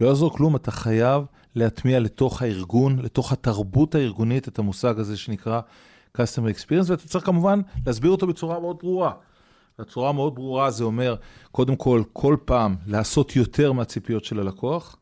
[0.00, 5.60] לא יעזור כלום, אתה חייב להטמיע לתוך הארגון, לתוך התרבות הארגונית, את המושג הזה שנקרא
[6.16, 9.12] customer experience, ואתה צריך כמובן להסביר אותו בצורה מאוד ברורה.
[9.78, 11.14] בצורה מאוד ברורה זה אומר,
[11.52, 14.96] קודם כל, כל פעם לעשות יותר מהציפיות של הלקוח,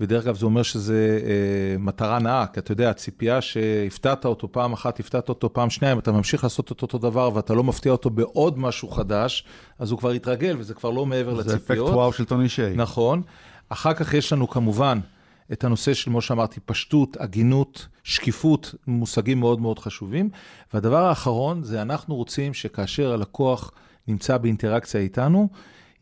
[0.00, 4.72] ודרך אגב זה אומר שזה אה, מטרה נאה, כי אתה יודע, הציפייה שהפתעת אותו פעם
[4.72, 7.92] אחת, הפתעת אותו פעם שנייה, אם אתה ממשיך לעשות את אותו דבר ואתה לא מפתיע
[7.92, 9.44] אותו בעוד משהו חדש,
[9.78, 11.88] אז הוא כבר יתרגל וזה כבר לא מעבר זה לציפיות.
[11.88, 12.76] אפקט וואו של טוני שיי.
[12.76, 13.22] נכון.
[13.68, 14.98] אחר כך יש לנו כמובן
[15.52, 20.30] את הנושא של, כמו שאמרתי, פשטות, הגינות, שקיפות, מושגים מאוד מאוד חשובים.
[20.74, 23.72] והדבר האחרון זה אנחנו רוצים שכאשר הלקוח
[24.08, 25.48] נמצא באינטראקציה איתנו,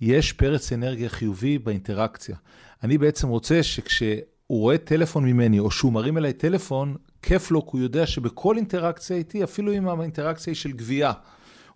[0.01, 2.37] יש פרץ אנרגיה חיובי באינטראקציה.
[2.83, 7.71] אני בעצם רוצה שכשהוא רואה טלפון ממני, או שהוא מרים אליי טלפון, כיף לו, כי
[7.73, 11.13] הוא יודע שבכל אינטראקציה איתי, אפילו אם האינטראקציה היא של גבייה,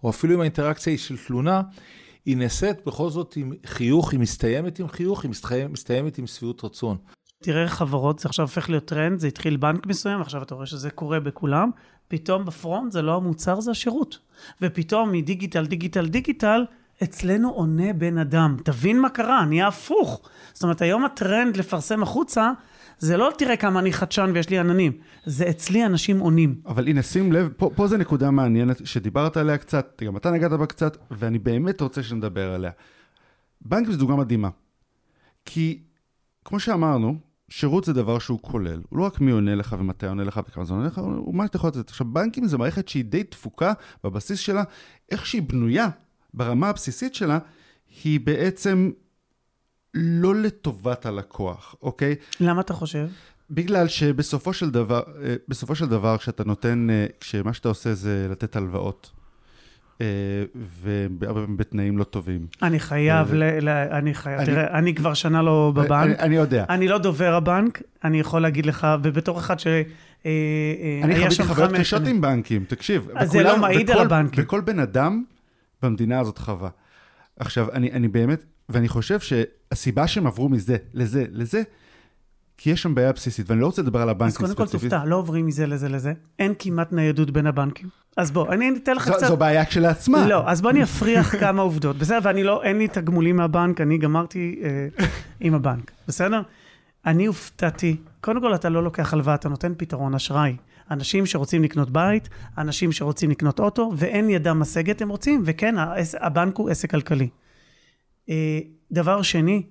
[0.02, 1.62] או אפילו אם האינטראקציה היא של תלונה,
[2.26, 5.30] היא נעשית בכל זאת עם חיוך, היא מסתיימת עם חיוך, היא
[5.70, 6.96] מסתיימת, עם שביעות רצון.
[7.42, 10.90] תראה חברות, זה עכשיו הופך להיות טרנד, זה התחיל בנק מסוים, עכשיו אתה רואה שזה
[10.90, 11.70] קורה בכולם,
[12.08, 14.18] פתאום ב front זה לא המוצר, זה השירות.
[14.62, 16.64] ופתאום מדיגיטל, דיגיטל, דיגיטל,
[17.02, 18.56] אצלנו עונה בן אדם.
[18.64, 20.20] תבין מה קרה, נהיה הפוך.
[20.52, 22.50] זאת אומרת, היום הטרנד לפרסם החוצה,
[22.98, 24.92] זה לא תראה כמה אני חדשן ויש לי עננים,
[25.24, 26.60] זה אצלי אנשים עונים.
[26.66, 30.52] אבל הנה, שים לב, פה, פה זו נקודה מעניינת שדיברת עליה קצת, גם אתה נגעת
[30.52, 32.70] בה קצת, ואני באמת רוצה שנדבר עליה.
[33.60, 34.48] בנקים זו דוגמה מדהימה.
[35.44, 35.82] כי,
[36.44, 37.16] כמו שאמרנו,
[37.48, 38.80] שירות זה דבר שהוא כולל.
[38.88, 41.46] הוא לא רק מי עונה לך ומתי עונה לך וכמה זמן עונה לך, הוא מה
[41.46, 41.88] שאתה יכול לתת.
[41.88, 43.72] עכשיו, בנקים זה מערכת שהיא די תפוקה
[44.04, 44.62] בבסיס שלה,
[45.10, 45.88] איך שהיא בנויה
[46.34, 47.38] ברמה הבסיסית שלה,
[48.04, 48.90] היא בעצם
[49.94, 52.14] לא לטובת הלקוח, אוקיי?
[52.40, 53.06] למה אתה חושב?
[53.50, 58.26] בגלל שבסופו של דבר, אה, בסופו של דבר, כשאתה נותן, אה, כשמה שאתה עושה זה
[58.30, 59.10] לתת הלוואות,
[60.00, 60.06] אה,
[61.20, 62.46] והרבה פעמים בתנאים לא טובים.
[62.62, 66.18] אני חייב, אה, ל, ל, אני חייב, אני- תראה, אני כבר שנה לא בבנק, אני,
[66.18, 66.64] אני יודע.
[66.68, 69.66] אני לא דובר הבנק, אני יכול להגיד לך, ובתור אחד ש...
[71.04, 72.02] אני חוויתי חוויות קשות.
[72.06, 73.08] עם בנקים, תקשיב.
[73.14, 74.44] אז זה לא מעיד על וכל- הבנקים.
[74.44, 75.24] וכל בן אדם
[75.82, 76.70] במדינה הזאת חווה.
[77.36, 81.62] עכשיו, אני, אני באמת, ואני חושב שהסיבה שהם עברו מזה לזה לזה,
[82.56, 84.90] כי יש שם בעיה בסיסית, ואני לא רוצה לדבר על הבנקים אז קודם כל ספציפית.
[84.90, 87.88] תופתע, לא עוברים מזה לזה לזה, אין כמעט ניידות בין הבנקים.
[88.16, 89.26] אז בוא, אני אתן לך זו, קצת...
[89.26, 90.26] זו בעיה כשלעצמה.
[90.28, 92.18] לא, אז בוא אני אפריח כמה עובדות, בסדר?
[92.22, 94.88] ואני לא, אין לי תגמולים מהבנק, אני גמרתי אה,
[95.40, 96.42] עם הבנק, בסדר?
[97.06, 100.56] אני הופתעתי, קודם כל אתה לא לוקח הלוואה, אתה נותן פתרון אשראי.
[100.92, 102.28] אנשים שרוצים לקנות בית,
[102.58, 105.74] אנשים שרוצים לקנות אוטו, ואין ידם משגת, הם רוצים, וכן,
[106.20, 107.28] הבנק הוא עסק כלכלי.
[108.28, 108.60] אה,
[108.92, 109.62] דבר שני,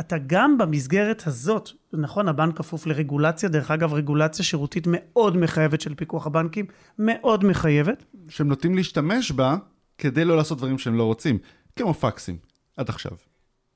[0.00, 5.94] אתה גם במסגרת הזאת, נכון, הבנק כפוף לרגולציה, דרך אגב, רגולציה שירותית מאוד מחייבת של
[5.94, 6.66] פיקוח הבנקים,
[6.98, 8.04] מאוד מחייבת.
[8.28, 9.56] שהם נוטים להשתמש בה
[9.98, 11.38] כדי לא לעשות דברים שהם לא רוצים,
[11.76, 12.36] כמו פקסים,
[12.76, 13.12] עד עכשיו.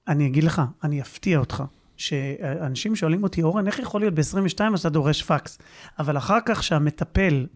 [0.09, 1.63] אני אגיד לך, אני אפתיע אותך,
[2.07, 5.59] שאנשים שואלים אותי, אורן, איך יכול להיות ב-22 אתה דורש פקס?
[5.99, 7.47] אבל אחר כך שהמטפל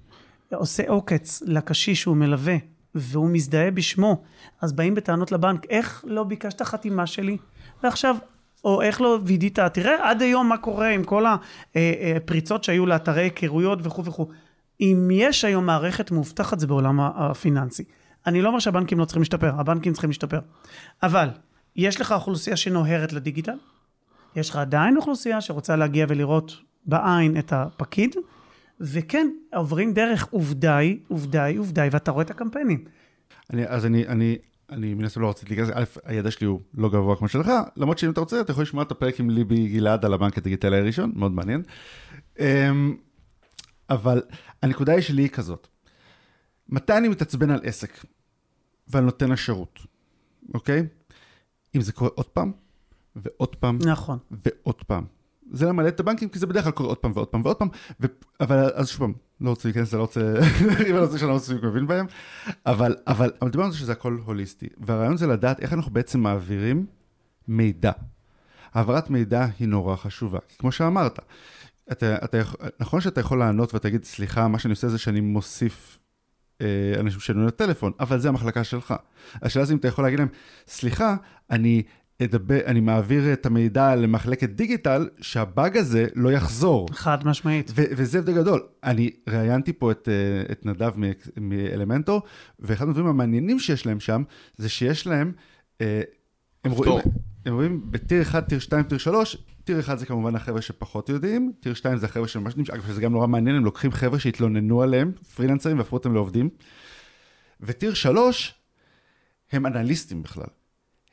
[0.52, 2.56] עושה עוקץ לקשיש שהוא מלווה,
[2.94, 4.22] והוא מזדהה בשמו,
[4.60, 7.36] אז באים בטענות לבנק, איך לא ביקשת חתימה שלי?
[7.82, 8.16] ועכשיו,
[8.64, 11.24] או איך לא וידית, תראה עד היום מה קורה עם כל
[12.16, 14.28] הפריצות שהיו לאתרי היכרויות וכו' וכו'.
[14.80, 17.84] אם יש היום מערכת מאובטחת זה בעולם הפיננסי.
[18.26, 20.40] אני לא אומר שהבנקים לא צריכים להשתפר, הבנקים צריכים להשתפר.
[21.02, 21.28] אבל
[21.76, 23.56] יש לך אוכלוסייה שנוהרת לדיגיטל,
[24.36, 26.52] יש לך עדיין אוכלוסייה שרוצה להגיע ולראות
[26.86, 28.16] בעין את הפקיד,
[28.80, 30.28] וכן, עוברים דרך
[30.62, 31.60] היא, עובדה היא,
[31.92, 32.84] ואתה רואה את הקמפיינים.
[33.52, 34.38] אני, אז אני, אני,
[34.70, 37.98] אני מן הסתם לא רציתי להיכנס, א', הידע שלי הוא לא גבוה כמו שלך, למרות
[37.98, 41.12] שאם אתה רוצה, אתה יכול לשמוע את הפרק עם ליבי גלעד על הבנק הדיגיטלי הראשון,
[41.14, 41.62] מאוד מעניין.
[42.38, 42.96] אמ,
[43.90, 44.22] אבל
[44.62, 45.68] הנקודה שלי היא כזאת,
[46.68, 48.04] מתי אני מתעצבן על עסק
[48.88, 49.80] ועל נותן השירות,
[50.54, 50.82] אוקיי?
[51.76, 52.52] אם זה קורה עוד פעם,
[53.16, 54.18] ועוד פעם, נכון.
[54.30, 55.04] ועוד פעם.
[55.52, 57.68] זה למלא את הבנקים, כי זה בדרך כלל קורה עוד פעם ועוד פעם ועוד פעם,
[58.00, 58.06] ו...
[58.40, 60.20] אבל אז שוב פעם, לא רוצה להיכנס, לא רוצה,
[60.62, 62.06] אם אני רוצה שאני לא מספיק מבין בהם,
[62.66, 66.20] אבל, אבל, אבל דיברנו על זה שזה הכל הוליסטי, והרעיון זה לדעת איך אנחנו בעצם
[66.20, 66.86] מעבירים
[67.48, 67.92] מידע.
[68.74, 71.18] העברת מידע היא נורא חשובה, כמו שאמרת,
[71.92, 72.38] אתה, אתה,
[72.80, 75.98] נכון שאתה יכול לענות ואתה תגיד, סליחה, מה שאני עושה זה שאני מוסיף
[76.60, 76.66] אה,
[77.00, 78.94] אנשים שענו לטלפון, אבל זה המחלקה שלך.
[79.42, 80.28] השאלה זה אם אתה יכול להגיד להם,
[80.66, 81.16] סליחה,
[81.50, 81.82] אני
[82.22, 86.88] אדבר, אני מעביר את המידע למחלקת דיגיטל, שהבאג הזה לא יחזור.
[86.92, 87.70] חד משמעית.
[87.74, 88.66] ו- וזה הבדל גדול.
[88.84, 91.12] אני ראיינתי פה את, אה, את נדב מ-
[91.48, 92.22] מאלמנטור,
[92.60, 94.22] ואחד הדברים המעניינים שיש להם שם,
[94.56, 95.32] זה שיש להם,
[95.80, 96.00] אה,
[96.64, 96.72] הם.
[96.72, 96.98] רואים,
[97.46, 101.52] הם רואים בטיר 1, טיר 2, טיר 3, טיר 1 זה כמובן החבר'ה שפחות יודעים,
[101.60, 104.82] טיר 2 זה החבר'ה שממש נמשך, אגב, שזה גם נורא מעניין, הם לוקחים חבר'ה שהתלוננו
[104.82, 106.48] עליהם, פרילנסרים, והפכו אותם לעובדים.
[107.60, 108.54] ו tier 3,
[109.52, 110.46] הם אנליסטים בכלל.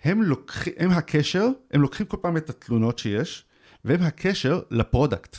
[0.04, 3.46] הם לוקחים, הם הקשר, הם לוקחים כל פעם את התלונות שיש,
[3.86, 5.38] והם הקשר ל product.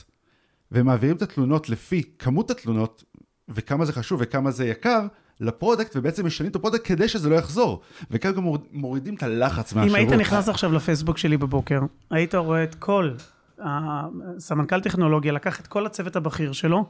[0.71, 3.05] והם מעבירים את התלונות לפי כמות התלונות,
[3.49, 5.01] וכמה זה חשוב וכמה זה יקר,
[5.41, 7.81] ל product, ובעצם משנים את ה product כדי שזה לא יחזור.
[8.11, 9.89] וכאן גם מוריד- מורידים את הלחץ מהשירות.
[9.99, 13.11] אם היית נכנס עכשיו לפייסבוק שלי בבוקר, היית רואה את כל,
[13.59, 16.85] הסמנכ"ל טכנולוגיה לקח את כל הצוות הבכיר שלו,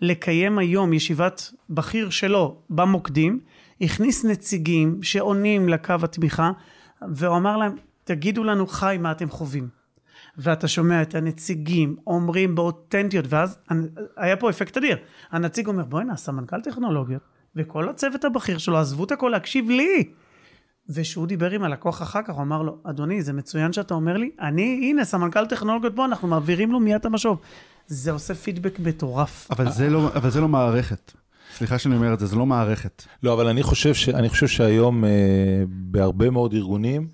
[0.00, 3.40] לקיים היום ישיבת בכיר שלו במוקדים,
[3.80, 6.50] הכניס נציגים שעונים לקו התמיכה,
[7.14, 9.68] והוא אמר להם, תגידו לנו חי מה אתם חווים.
[10.38, 13.58] ואתה שומע את הנציגים אומרים באותנטיות, ואז
[14.16, 14.96] היה פה אפקט אדיר.
[15.30, 17.22] הנציג אומר, בוא'נה, סמנכ"ל טכנולוגיות,
[17.56, 20.04] וכל הצוות הבכיר שלו עזבו את הכל להקשיב לי.
[20.88, 24.30] וכשהוא דיבר עם הלקוח אחר כך, הוא אמר לו, אדוני, זה מצוין שאתה אומר לי,
[24.40, 27.40] אני, הנה, סמנכ"ל טכנולוגיות פה, אנחנו מעבירים לו מיד את המשוב.
[27.86, 29.50] זה עושה פידבק מטורף.
[29.50, 31.12] אבל זה לא, אבל זה לא מערכת.
[31.56, 33.04] סליחה שאני אומר את זה, זה לא מערכת.
[33.22, 34.08] לא, אבל אני חושב, ש...
[34.08, 35.10] אני חושב שהיום אה,
[35.68, 37.08] בהרבה מאוד ארגונים,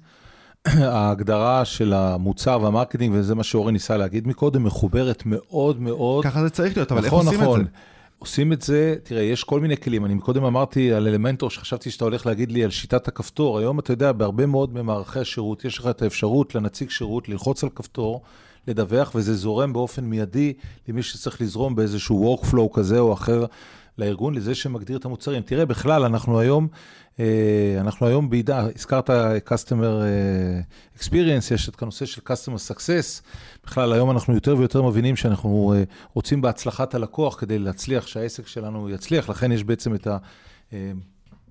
[0.66, 6.24] ההגדרה של המוצר והמרקטינג, וזה מה שאורן ניסה להגיד מקודם, מחוברת מאוד מאוד.
[6.24, 7.60] ככה זה צריך להיות, אבל איך נכון, עושים נכון.
[7.60, 7.70] את זה?
[8.18, 10.04] עושים את זה, תראה, יש כל מיני כלים.
[10.04, 13.58] אני קודם אמרתי על אלמנטור, שחשבתי שאתה הולך להגיד לי על שיטת הכפתור.
[13.58, 17.70] היום אתה יודע, בהרבה מאוד ממערכי השירות, יש לך את האפשרות לנציג שירות ללחוץ על
[17.74, 18.22] כפתור,
[18.68, 20.52] לדווח, וזה זורם באופן מיידי
[20.88, 23.44] למי שצריך לזרום באיזשהו workflow כזה או אחר
[23.98, 25.42] לארגון, לזה שמגדיר את המוצרים.
[25.42, 26.68] תראה, בכלל, אנחנו היום,
[27.20, 29.10] אה, אנחנו היום בעידה, הזכרת
[29.46, 30.60] customer אה,
[30.98, 33.22] experience, יש את הנושא של customer success.
[33.66, 35.82] בכלל, היום אנחנו יותר ויותר מבינים שאנחנו אה,
[36.14, 40.08] רוצים בהצלחת הלקוח כדי להצליח, שהעסק שלנו יצליח, לכן יש בעצם את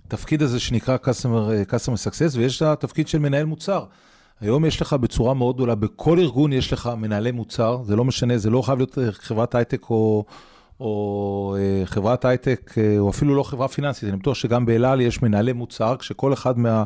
[0.07, 3.85] התפקיד הזה שנקרא customer, אה, customer success, ויש את התפקיד של מנהל מוצר.
[4.39, 8.37] היום יש לך בצורה מאוד גדולה, בכל ארגון יש לך מנהלי מוצר, זה לא משנה,
[8.37, 10.25] זה לא חייב להיות אה, חברת הייטק או,
[10.79, 15.21] או אה, חברת הייטק, אה, או אפילו לא חברה פיננסית, אני בטוח שגם באלעל יש
[15.21, 16.83] מנהלי מוצר, כשכל אחד מה...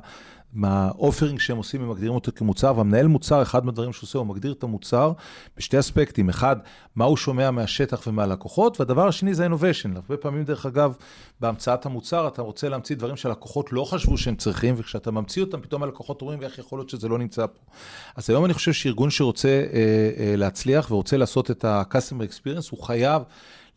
[0.53, 4.51] מהאופרינג שהם עושים, הם מגדירים אותו כמוצר, והמנהל מוצר, אחד מהדברים שהוא עושה, הוא מגדיר
[4.51, 5.11] את המוצר
[5.57, 6.29] בשתי אספקטים.
[6.29, 6.55] אחד,
[6.95, 9.95] מה הוא שומע מהשטח ומהלקוחות, והדבר השני זה innovation.
[9.95, 10.95] הרבה פעמים, דרך אגב,
[11.39, 15.83] בהמצאת המוצר, אתה רוצה להמציא דברים שהלקוחות לא חשבו שהם צריכים, וכשאתה ממציא אותם, פתאום
[15.83, 17.59] הלקוחות אומרים, איך יכול להיות שזה לא נמצא פה.
[18.15, 22.83] אז היום אני חושב שארגון שרוצה אה, אה, להצליח ורוצה לעשות את ה-customer experience, הוא
[22.83, 23.21] חייב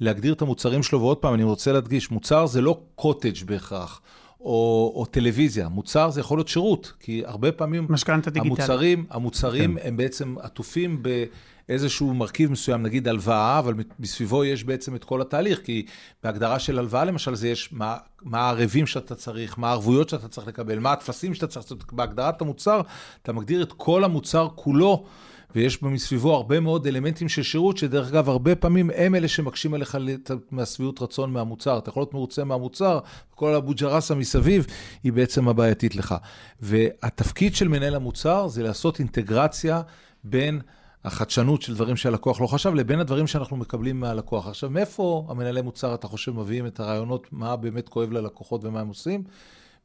[0.00, 4.00] להגדיר את המוצרים שלו, ועוד פעם, אני רוצה להדגיש, מוצר זה לא קוטג' בהכרח.
[4.44, 5.68] או, או טלוויזיה.
[5.68, 7.86] מוצר זה יכול להיות שירות, כי הרבה פעמים...
[7.88, 8.58] משכנתה דיגיטלית.
[8.58, 9.88] המוצרים, המוצרים כן.
[9.88, 11.02] הם בעצם עטופים
[11.68, 15.86] באיזשהו מרכיב מסוים, נגיד הלוואה, אבל מסביבו יש בעצם את כל התהליך, כי
[16.22, 20.46] בהגדרה של הלוואה למשל, זה יש מה, מה הערבים שאתה צריך, מה הערבויות שאתה צריך
[20.46, 21.92] לקבל, מה הטפסים שאתה צריך לעשות.
[21.92, 22.80] בהגדרת המוצר,
[23.22, 25.04] אתה מגדיר את כל המוצר כולו.
[25.54, 29.98] ויש מסביבו הרבה מאוד אלמנטים של שירות, שדרך אגב, הרבה פעמים הם אלה שמקשים עליך
[30.50, 31.78] מהשביעות רצון מהמוצר.
[31.78, 32.98] אתה יכול להיות מרוצה מהמוצר,
[33.34, 34.66] כל אבו ג'רסה מסביב,
[35.02, 36.14] היא בעצם הבעייתית לך.
[36.60, 39.82] והתפקיד של מנהל המוצר זה לעשות אינטגרציה
[40.24, 40.60] בין...
[41.04, 44.46] החדשנות של דברים שהלקוח לא חשב, לבין הדברים שאנחנו מקבלים מהלקוח.
[44.46, 48.88] עכשיו, מאיפה המנהלי מוצר, אתה חושב, מביאים את הרעיונות, מה באמת כואב ללקוחות ומה הם
[48.88, 49.24] עושים?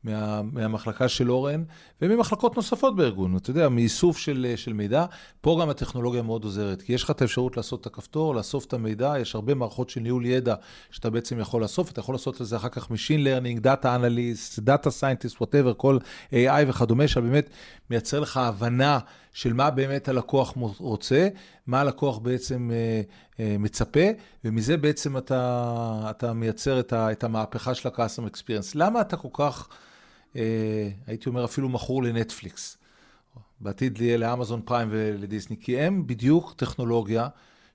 [0.04, 1.64] מה, מהמחלקה של אורן,
[2.02, 5.06] וממחלקות נוספות בארגון, אתה יודע, מאיסוף של, של מידע.
[5.42, 8.74] פה גם הטכנולוגיה מאוד עוזרת, כי יש לך את האפשרות לעשות את הכפתור, לאסוף את
[8.74, 10.56] המידע, יש הרבה מערכות של ניהול ידע
[10.92, 14.88] שאתה בעצם יכול לאסוף, אתה יכול לעשות לזה אחר כך Machine Learning, Data Analyst, Data
[14.88, 15.98] Scientist, whatever, כל
[16.32, 17.50] AI וכדומה, שבאמת
[17.90, 19.00] מייצר לך הבנה
[19.34, 21.28] של מה באמת הלקוח רוצה,
[21.68, 23.02] מה הלקוח בעצם אה,
[23.40, 24.06] אה, מצפה,
[24.44, 28.72] ומזה בעצם אתה, אתה מייצר את, ה, את המהפכה של ה-Customer Experience.
[28.76, 29.68] למה אתה כל כך...
[30.38, 32.78] אה, הייתי אומר אפילו מכור לנטפליקס.
[33.60, 37.28] בעתיד יהיה לאמזון פריים ולדיסני, כי הם בדיוק טכנולוגיה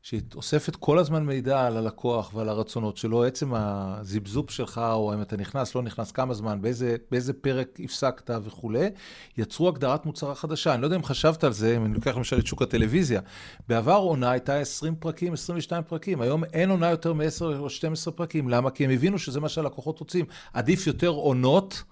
[0.03, 5.37] שאוספת כל הזמן מידע על הלקוח ועל הרצונות שלו, עצם הזבזוב שלך, או אם אתה
[5.37, 8.91] נכנס, לא נכנס, כמה זמן, באיזה, באיזה פרק הפסקת וכולי,
[9.39, 10.75] יצרו הגדרת מוצרה חדשה.
[10.75, 13.21] אני לא יודע אם חשבת על זה, אם אני לוקח למשל את שוק הטלוויזיה.
[13.69, 18.49] בעבר עונה הייתה 20 פרקים, 22 פרקים, היום אין עונה יותר מ-10 או 12 פרקים.
[18.49, 18.71] למה?
[18.71, 20.27] כי הם הבינו שזה מה שהלקוחות רוצים.
[20.53, 21.83] עדיף יותר עונות.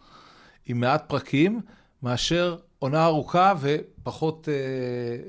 [0.66, 1.60] עם מעט פרקים,
[2.02, 4.54] מאשר עונה ארוכה ופחות, אה,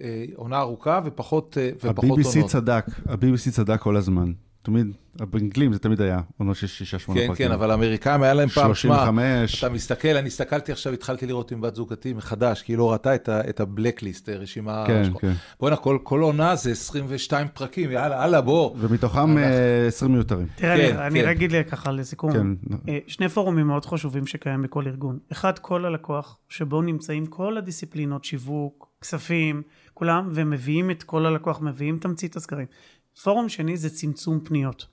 [0.03, 2.25] אה, עונה ארוכה ופחות, אה, ופחות עונות.
[2.25, 4.31] ה-BBC צדק, ה-BBC צדק כל הזמן.
[4.63, 7.47] תמיד, באנגלים זה תמיד היה עונות של שישה, שמונה כן, פרקים.
[7.47, 9.63] כן, אבל האמריקאים היה להם פעם, שמע, 35.
[9.63, 13.15] אתה מסתכל, אני הסתכלתי עכשיו, התחלתי לראות עם בת זוגתי מחדש, כי היא לא ראתה
[13.15, 14.83] את ה-blacklist, רשימה...
[14.87, 15.33] כן, כן.
[15.59, 18.75] בוא'נה, כל, כל עונה זה 22 פרקים, יאללה, הלאה, בוא.
[18.77, 19.35] ומתוכם
[19.87, 20.47] 20 מיותרים.
[20.55, 21.25] תראה, כן, אני, אני כן.
[21.25, 22.47] רק אגיד לי ככה לסיכום, כן.
[22.89, 25.19] אה, שני פורומים מאוד חשובים שקיים בכל ארגון.
[25.31, 29.61] אחד, כל הלקוח, שבו נמצאים כל הדיסציפלינות, שיווק, כספים,
[29.93, 32.65] כולם, ומביאים את כל הלקוח, מביאים תמצית הסקרים.
[33.23, 34.87] פורום שני זה צמצום פניות.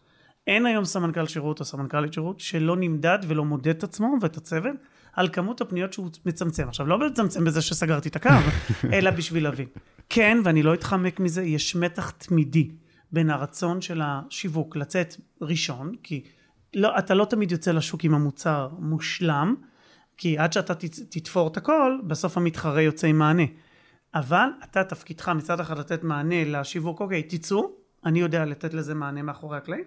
[0.47, 4.77] אין היום סמנכ"ל שירות או סמנכ"לית שירות שלא נמדד ולא מודד את עצמו ואת הצוות
[5.13, 6.69] על כמות הפניות שהוא מצמצם.
[6.69, 8.31] עכשיו, לא מצמצם בזה שסגרתי את הקו,
[8.93, 9.67] אלא בשביל להבין.
[10.09, 12.71] כן, ואני לא אתחמק מזה, יש מתח תמידי
[13.13, 16.25] בין הרצון של השיווק לצאת ראשון, כי
[16.75, 19.55] לא, אתה לא תמיד יוצא לשוק עם המוצר מושלם,
[20.17, 23.43] כי עד שאתה תת- תתפור את הכל, בסוף המתחרה יוצא עם מענה.
[24.15, 27.71] אבל אתה תפקידך מצד אחד לתת מענה לשיווק, אוקיי, תצאו,
[28.05, 29.85] אני יודע לתת לזה מענה מאחורי הקלעים.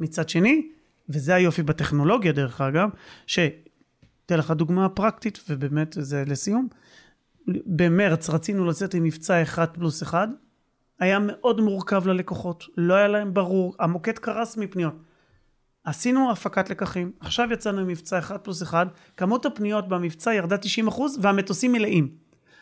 [0.00, 0.68] מצד שני,
[1.08, 2.88] וזה היופי בטכנולוגיה דרך אגב,
[3.26, 6.68] שאתן לך דוגמה פרקטית, ובאמת זה לסיום,
[7.66, 10.28] במרץ רצינו לצאת עם מבצע אחד פלוס אחד,
[10.98, 14.94] היה מאוד מורכב ללקוחות, לא היה להם ברור, המוקד קרס מפניות.
[15.84, 18.86] עשינו הפקת לקחים, עכשיו יצאנו עם מבצע אחד פלוס אחד,
[19.16, 20.56] כמות הפניות במבצע ירדה
[20.88, 22.08] 90% והמטוסים מלאים.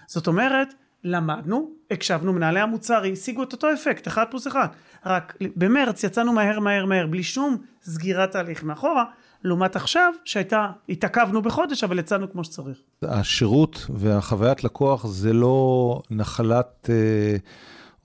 [0.07, 0.75] זאת אומרת,
[1.05, 4.67] למדנו, הקשבנו, מנהלי המוצר השיגו את אותו אפקט, אחד פלוס אחד.
[5.07, 9.05] רק במרץ יצאנו מהר מהר מהר, בלי שום סגירת תהליך מאחורה,
[9.45, 12.79] לעומת עכשיו שהייתה, התעכבנו בחודש, אבל יצאנו כמו שצריך.
[13.03, 17.37] השירות והחוויית לקוח זה לא נחלת אה,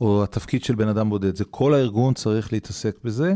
[0.01, 3.33] או התפקיד של בן אדם בודד, זה כל הארגון צריך להתעסק בזה,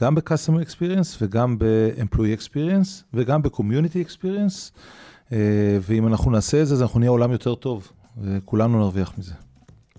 [0.00, 4.78] גם ב-customer experience וגם ב-employee experience וגם ב-community experience,
[5.32, 9.34] אה, ואם אנחנו נעשה את זה, אז אנחנו נהיה עולם יותר טוב, וכולנו נרוויח מזה.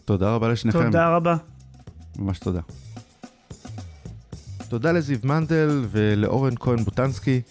[0.05, 0.83] תודה רבה לשניכם.
[0.83, 1.35] תודה רבה.
[2.19, 2.61] ממש תודה.
[4.69, 7.41] תודה לזיו מנדל ולאורן כהן בוטנסקי.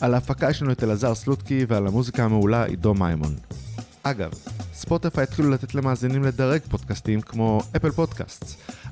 [0.00, 3.34] על ההפקה יש לנו את אלעזר סלוטקי ועל המוזיקה המעולה עידו מימון.
[4.02, 4.30] אגב,
[4.74, 8.44] Spotify התחילו לתת למאזינים לדרג פודקאסטים כמו Apple Podcast.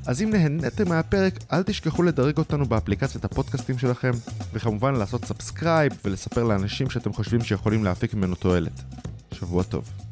[0.07, 4.11] אז אם נהניתם מהפרק, אל תשכחו לדרג אותנו באפליקציית הפודקאסטים שלכם,
[4.53, 8.83] וכמובן לעשות subscribe ולספר לאנשים שאתם חושבים שיכולים להפיק ממנו תועלת.
[9.33, 10.10] שבוע טוב.